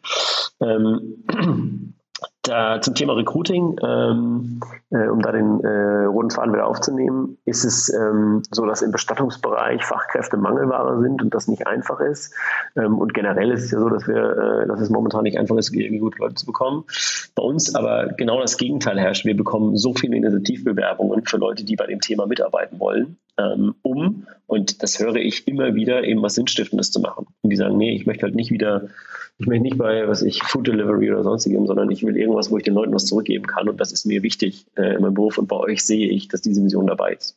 Ähm, 0.60 1.94
da, 2.42 2.80
zum 2.80 2.94
Thema 2.94 3.14
Recruiting, 3.14 3.76
ähm, 3.82 4.60
äh, 4.90 5.06
um 5.06 5.22
da 5.22 5.30
den 5.30 5.60
äh, 5.60 6.04
roten 6.04 6.30
Faden 6.30 6.52
wieder 6.52 6.66
aufzunehmen, 6.66 7.38
ist 7.44 7.64
es 7.64 7.88
ähm, 7.94 8.42
so, 8.50 8.66
dass 8.66 8.82
im 8.82 8.90
Bestattungsbereich 8.90 9.84
Fachkräfte 9.84 10.36
Mangelware 10.36 11.00
sind 11.00 11.22
und 11.22 11.32
das 11.34 11.46
nicht 11.46 11.66
einfach 11.66 12.00
ist. 12.00 12.34
Ähm, 12.76 12.98
und 12.98 13.14
generell 13.14 13.52
ist 13.52 13.64
es 13.64 13.70
ja 13.70 13.78
so, 13.78 13.88
dass 13.88 14.08
wir, 14.08 14.16
äh, 14.16 14.66
dass 14.66 14.80
es 14.80 14.90
momentan 14.90 15.22
nicht 15.22 15.38
einfach 15.38 15.56
ist, 15.56 15.72
irgendwie 15.72 16.00
gute 16.00 16.18
Leute 16.18 16.34
zu 16.34 16.46
bekommen. 16.46 16.84
Bei 17.36 17.42
uns 17.44 17.74
aber 17.76 18.08
genau 18.08 18.40
das 18.40 18.56
Gegenteil 18.56 18.98
herrscht. 18.98 19.24
Wir 19.24 19.36
bekommen 19.36 19.76
so 19.76 19.94
viele 19.94 20.16
Initiativbewerbungen 20.16 21.24
für 21.24 21.36
Leute, 21.36 21.64
die 21.64 21.76
bei 21.76 21.86
dem 21.86 22.00
Thema 22.00 22.26
mitarbeiten 22.26 22.80
wollen, 22.80 23.18
ähm, 23.38 23.74
um, 23.82 24.26
und 24.46 24.82
das 24.82 24.98
höre 24.98 25.16
ich 25.16 25.46
immer 25.48 25.74
wieder, 25.74 26.04
eben 26.04 26.22
was 26.22 26.34
Sinnstiftendes 26.34 26.90
zu 26.90 27.00
machen. 27.00 27.26
Und 27.40 27.50
die 27.50 27.56
sagen, 27.56 27.76
nee, 27.76 27.94
ich 27.94 28.06
möchte 28.06 28.22
halt 28.22 28.34
nicht 28.34 28.50
wieder 28.50 28.88
ich 29.38 29.46
möchte 29.46 29.62
nicht 29.62 29.78
bei, 29.78 30.06
was 30.08 30.22
ich, 30.22 30.42
Food 30.42 30.68
Delivery 30.68 31.10
oder 31.10 31.22
sonstigem, 31.22 31.66
sondern 31.66 31.90
ich 31.90 32.04
will 32.04 32.16
irgendwas, 32.16 32.50
wo 32.50 32.58
ich 32.58 32.64
den 32.64 32.74
Leuten 32.74 32.94
was 32.94 33.06
zurückgeben 33.06 33.46
kann. 33.46 33.68
Und 33.68 33.80
das 33.80 33.92
ist 33.92 34.06
mir 34.06 34.22
wichtig 34.22 34.66
äh, 34.76 34.94
in 34.94 35.02
meinem 35.02 35.14
Beruf. 35.14 35.38
Und 35.38 35.48
bei 35.48 35.56
euch 35.56 35.84
sehe 35.84 36.08
ich, 36.08 36.28
dass 36.28 36.42
diese 36.42 36.60
Mission 36.60 36.86
dabei 36.86 37.14
ist. 37.14 37.36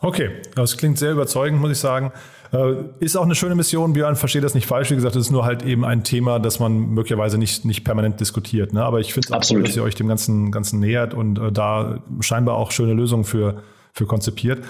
Okay, 0.00 0.30
das 0.56 0.76
klingt 0.76 0.98
sehr 0.98 1.12
überzeugend, 1.12 1.60
muss 1.60 1.70
ich 1.70 1.78
sagen. 1.78 2.12
Äh, 2.52 2.74
ist 3.00 3.16
auch 3.16 3.24
eine 3.24 3.34
schöne 3.34 3.54
Mission, 3.54 3.92
Björn, 3.92 4.16
verstehe 4.16 4.42
das 4.42 4.54
nicht 4.54 4.66
falsch. 4.66 4.90
Wie 4.90 4.96
gesagt, 4.96 5.16
es 5.16 5.26
ist 5.26 5.30
nur 5.30 5.44
halt 5.44 5.64
eben 5.64 5.84
ein 5.84 6.02
Thema, 6.04 6.38
das 6.38 6.58
man 6.58 6.90
möglicherweise 6.90 7.38
nicht, 7.38 7.64
nicht 7.64 7.84
permanent 7.84 8.20
diskutiert. 8.20 8.72
Ne? 8.72 8.84
Aber 8.84 9.00
ich 9.00 9.12
finde 9.12 9.28
es 9.38 9.48
gut, 9.48 9.64
dass 9.64 9.76
ihr 9.76 9.82
euch 9.82 9.94
dem 9.94 10.08
Ganzen, 10.08 10.50
Ganzen 10.50 10.80
nähert 10.80 11.14
und 11.14 11.38
äh, 11.38 11.52
da 11.52 12.02
scheinbar 12.20 12.56
auch 12.56 12.72
schöne 12.72 12.94
Lösungen 12.94 13.24
für, 13.24 13.62
für 13.92 14.06
konzipiert. 14.06 14.64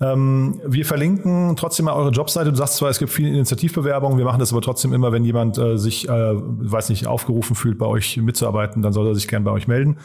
Ähm, 0.00 0.60
wir 0.66 0.84
verlinken 0.84 1.54
trotzdem 1.56 1.86
mal 1.86 1.94
eure 1.94 2.10
Jobseite. 2.10 2.50
Du 2.50 2.56
sagst 2.56 2.76
zwar, 2.76 2.90
es 2.90 2.98
gibt 2.98 3.12
viele 3.12 3.28
Initiativbewerbungen, 3.28 4.18
wir 4.18 4.24
machen 4.24 4.40
das 4.40 4.52
aber 4.52 4.60
trotzdem 4.60 4.92
immer, 4.92 5.12
wenn 5.12 5.24
jemand 5.24 5.56
äh, 5.56 5.76
sich, 5.78 6.08
äh, 6.08 6.10
weiß 6.10 6.88
nicht, 6.88 7.06
aufgerufen 7.06 7.54
fühlt, 7.54 7.78
bei 7.78 7.86
euch 7.86 8.16
mitzuarbeiten, 8.16 8.82
dann 8.82 8.92
soll 8.92 9.06
er 9.06 9.14
sich 9.14 9.28
gerne 9.28 9.44
bei 9.44 9.52
euch 9.52 9.68
melden. 9.68 9.98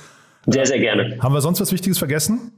Sehr, 0.46 0.66
sehr 0.66 0.80
gerne. 0.80 1.18
Haben 1.20 1.34
wir 1.34 1.42
sonst 1.42 1.60
was 1.60 1.72
Wichtiges 1.72 1.98
vergessen? 1.98 2.52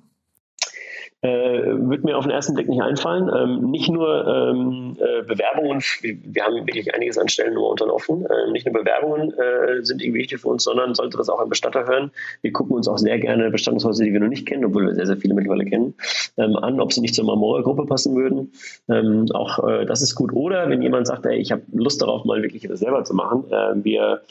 Äh, 1.22 1.30
wird 1.30 2.04
mir 2.04 2.18
auf 2.18 2.26
den 2.26 2.32
ersten 2.32 2.56
Blick 2.56 2.68
nicht 2.68 2.82
einfallen. 2.82 3.30
Ähm, 3.36 3.70
nicht 3.70 3.90
nur 3.90 4.28
ähm, 4.28 4.98
äh, 5.00 5.22
Bewerbungen, 5.24 5.82
wir, 6.02 6.44
haben 6.44 6.66
wirklich 6.66 6.94
einiges 6.96 7.18
an 7.18 7.30
Stellen 7.30 7.54
nur 7.54 7.70
unterlaufen. 7.70 8.26
Äh, 8.26 8.52
nicht 8.52 8.66
nur 8.66 8.74
Bewerbungen 8.74 9.32
äh, 9.34 9.84
sind 9.84 10.02
irgendwie 10.02 10.22
wichtig 10.22 10.42
für 10.42 10.50
uns, 10.50 10.64
sondern 10.64 10.96
sollte 10.96 11.18
das 11.18 11.30
auch 11.30 11.40
ein 11.40 11.50
Bestatter 11.50 11.86
hören. 11.86 12.12
Wir 12.42 12.52
gucken 12.52 12.76
uns 12.76 12.88
auch 12.88 12.98
sehr 12.98 13.20
gerne 13.20 13.52
Bestattungshäuser, 13.52 14.04
die 14.04 14.14
wir 14.14 14.20
noch 14.20 14.30
nicht 14.30 14.48
kennen, 14.48 14.66
obwohl 14.66 14.88
wir 14.88 14.96
sehr, 14.96 15.06
sehr 15.06 15.18
viele 15.18 15.36
mittlerweile 15.36 15.66
kennen, 15.66 15.94
ähm, 16.38 16.56
an, 16.56 16.82
ob 16.82 16.92
sie 16.92 17.02
nicht 17.02 17.14
zur 17.14 17.26
Marmora-Gruppe 17.26 17.86
passen 17.86 18.16
würden. 18.16 18.52
Ähm, 18.90 19.28
auch 19.34 19.68
äh, 19.68 19.86
das 19.86 20.02
ist 20.02 20.16
gut. 20.16 20.34
Oder 20.34 20.70
wenn 20.70 20.82
jemand 20.82 21.06
sagt, 21.06 21.26
ey, 21.28 21.38
ich 21.38 21.52
habe 21.52 21.62
Lust 21.72 22.02
darauf, 22.02 22.26
mal 22.26 22.42
wirklich 22.42 22.68
das 22.68 22.80
selber 22.80 23.04
zu 23.04 23.14
machen, 23.14 23.44
äh, 23.52 23.84
wir 23.84 24.22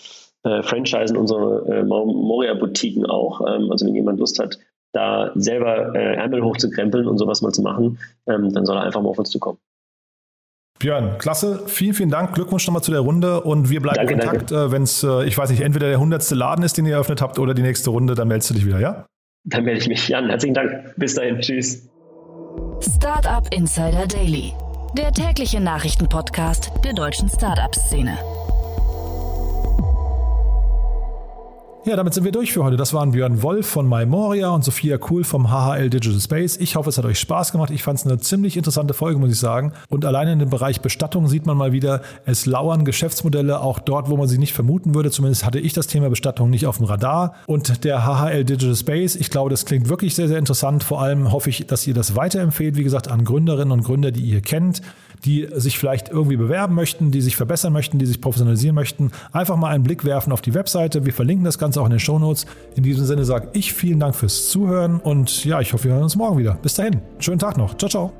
äh, 0.42 0.62
franchisen 0.62 1.16
unsere 1.16 1.66
äh, 1.68 1.82
Moria-Boutiquen 1.84 3.06
auch. 3.06 3.40
Ähm, 3.42 3.70
also 3.70 3.86
wenn 3.86 3.94
jemand 3.94 4.18
Lust 4.18 4.38
hat, 4.38 4.58
da 4.92 5.30
selber 5.34 5.94
äh, 5.94 6.16
Ärmel 6.16 6.42
hochzukrempeln 6.42 7.06
und 7.06 7.18
sowas 7.18 7.42
mal 7.42 7.52
zu 7.52 7.62
machen, 7.62 7.98
ähm, 8.26 8.52
dann 8.52 8.66
soll 8.66 8.76
er 8.76 8.82
einfach 8.82 9.00
mal 9.00 9.10
auf 9.10 9.18
uns 9.18 9.30
zukommen. 9.30 9.58
Björn, 10.78 11.18
klasse. 11.18 11.64
Vielen, 11.66 11.92
vielen 11.92 12.10
Dank. 12.10 12.34
Glückwunsch 12.34 12.66
nochmal 12.66 12.82
zu 12.82 12.90
der 12.90 13.00
Runde 13.00 13.42
und 13.42 13.68
wir 13.68 13.82
bleiben 13.82 13.98
danke, 13.98 14.14
in 14.14 14.20
Kontakt. 14.20 14.50
Äh, 14.50 14.72
Wenn 14.72 14.82
es, 14.82 15.02
äh, 15.02 15.24
ich 15.26 15.36
weiß 15.36 15.50
nicht, 15.50 15.60
entweder 15.60 15.88
der 15.88 16.00
hundertste 16.00 16.34
Laden 16.34 16.64
ist, 16.64 16.78
den 16.78 16.86
ihr 16.86 16.94
eröffnet 16.94 17.20
habt 17.20 17.38
oder 17.38 17.52
die 17.52 17.62
nächste 17.62 17.90
Runde, 17.90 18.14
dann 18.14 18.28
meldest 18.28 18.50
du 18.50 18.54
dich 18.54 18.66
wieder, 18.66 18.80
ja? 18.80 19.04
Dann 19.44 19.64
melde 19.64 19.80
ich 19.80 19.88
mich. 19.88 20.08
Jan, 20.08 20.28
herzlichen 20.28 20.54
Dank. 20.54 20.94
Bis 20.96 21.14
dahin. 21.14 21.38
Tschüss. 21.40 21.88
Startup 22.80 23.46
Insider 23.54 24.06
Daily, 24.06 24.54
der 24.96 25.12
tägliche 25.12 25.60
Nachrichtenpodcast 25.60 26.72
der 26.82 26.94
deutschen 26.94 27.28
Startup-Szene. 27.28 28.16
Ja, 31.86 31.96
damit 31.96 32.12
sind 32.12 32.24
wir 32.24 32.32
durch 32.32 32.52
für 32.52 32.62
heute. 32.62 32.76
Das 32.76 32.92
waren 32.92 33.12
Björn 33.12 33.42
Wolf 33.42 33.66
von 33.66 33.88
MyMoria 33.88 34.50
und 34.50 34.62
Sophia 34.62 34.98
Kuhl 34.98 35.24
vom 35.24 35.50
HHL 35.50 35.88
Digital 35.88 36.20
Space. 36.20 36.58
Ich 36.58 36.76
hoffe, 36.76 36.90
es 36.90 36.98
hat 36.98 37.06
euch 37.06 37.18
Spaß 37.18 37.52
gemacht. 37.52 37.70
Ich 37.70 37.82
fand 37.82 37.98
es 37.98 38.04
eine 38.04 38.18
ziemlich 38.18 38.58
interessante 38.58 38.92
Folge, 38.92 39.18
muss 39.18 39.30
ich 39.30 39.38
sagen. 39.38 39.72
Und 39.88 40.04
alleine 40.04 40.34
in 40.34 40.38
dem 40.38 40.50
Bereich 40.50 40.82
Bestattung 40.82 41.26
sieht 41.26 41.46
man 41.46 41.56
mal 41.56 41.72
wieder, 41.72 42.02
es 42.26 42.44
lauern 42.44 42.84
Geschäftsmodelle 42.84 43.60
auch 43.60 43.78
dort, 43.78 44.10
wo 44.10 44.18
man 44.18 44.28
sie 44.28 44.36
nicht 44.36 44.52
vermuten 44.52 44.94
würde. 44.94 45.10
Zumindest 45.10 45.46
hatte 45.46 45.58
ich 45.58 45.72
das 45.72 45.86
Thema 45.86 46.10
Bestattung 46.10 46.50
nicht 46.50 46.66
auf 46.66 46.76
dem 46.76 46.84
Radar. 46.84 47.34
Und 47.46 47.82
der 47.82 48.04
HHL 48.04 48.44
Digital 48.44 48.76
Space, 48.76 49.16
ich 49.16 49.30
glaube, 49.30 49.48
das 49.48 49.64
klingt 49.64 49.88
wirklich 49.88 50.14
sehr, 50.14 50.28
sehr 50.28 50.38
interessant. 50.38 50.84
Vor 50.84 51.00
allem 51.00 51.32
hoffe 51.32 51.48
ich, 51.48 51.66
dass 51.66 51.86
ihr 51.86 51.94
das 51.94 52.14
weiterempfehlt, 52.14 52.76
wie 52.76 52.84
gesagt, 52.84 53.08
an 53.08 53.24
Gründerinnen 53.24 53.72
und 53.72 53.84
Gründer, 53.84 54.10
die 54.10 54.20
ihr 54.20 54.42
kennt 54.42 54.82
die 55.24 55.48
sich 55.54 55.78
vielleicht 55.78 56.08
irgendwie 56.08 56.36
bewerben 56.36 56.74
möchten, 56.74 57.10
die 57.10 57.20
sich 57.20 57.36
verbessern 57.36 57.72
möchten, 57.72 57.98
die 57.98 58.06
sich 58.06 58.20
professionalisieren 58.20 58.74
möchten, 58.74 59.10
einfach 59.32 59.56
mal 59.56 59.68
einen 59.68 59.84
Blick 59.84 60.04
werfen 60.04 60.32
auf 60.32 60.40
die 60.40 60.54
Webseite. 60.54 61.04
Wir 61.04 61.12
verlinken 61.12 61.44
das 61.44 61.58
Ganze 61.58 61.80
auch 61.80 61.86
in 61.86 61.90
den 61.90 62.00
Shownotes. 62.00 62.46
In 62.76 62.82
diesem 62.82 63.04
Sinne 63.04 63.24
sage 63.24 63.48
ich 63.52 63.72
vielen 63.72 64.00
Dank 64.00 64.14
fürs 64.14 64.48
Zuhören 64.48 65.00
und 65.00 65.44
ja, 65.44 65.60
ich 65.60 65.72
hoffe, 65.72 65.84
wir 65.84 65.92
hören 65.92 66.04
uns 66.04 66.16
morgen 66.16 66.38
wieder. 66.38 66.54
Bis 66.62 66.74
dahin, 66.74 67.00
schönen 67.18 67.38
Tag 67.38 67.56
noch. 67.56 67.76
Ciao, 67.76 67.88
ciao. 67.88 68.19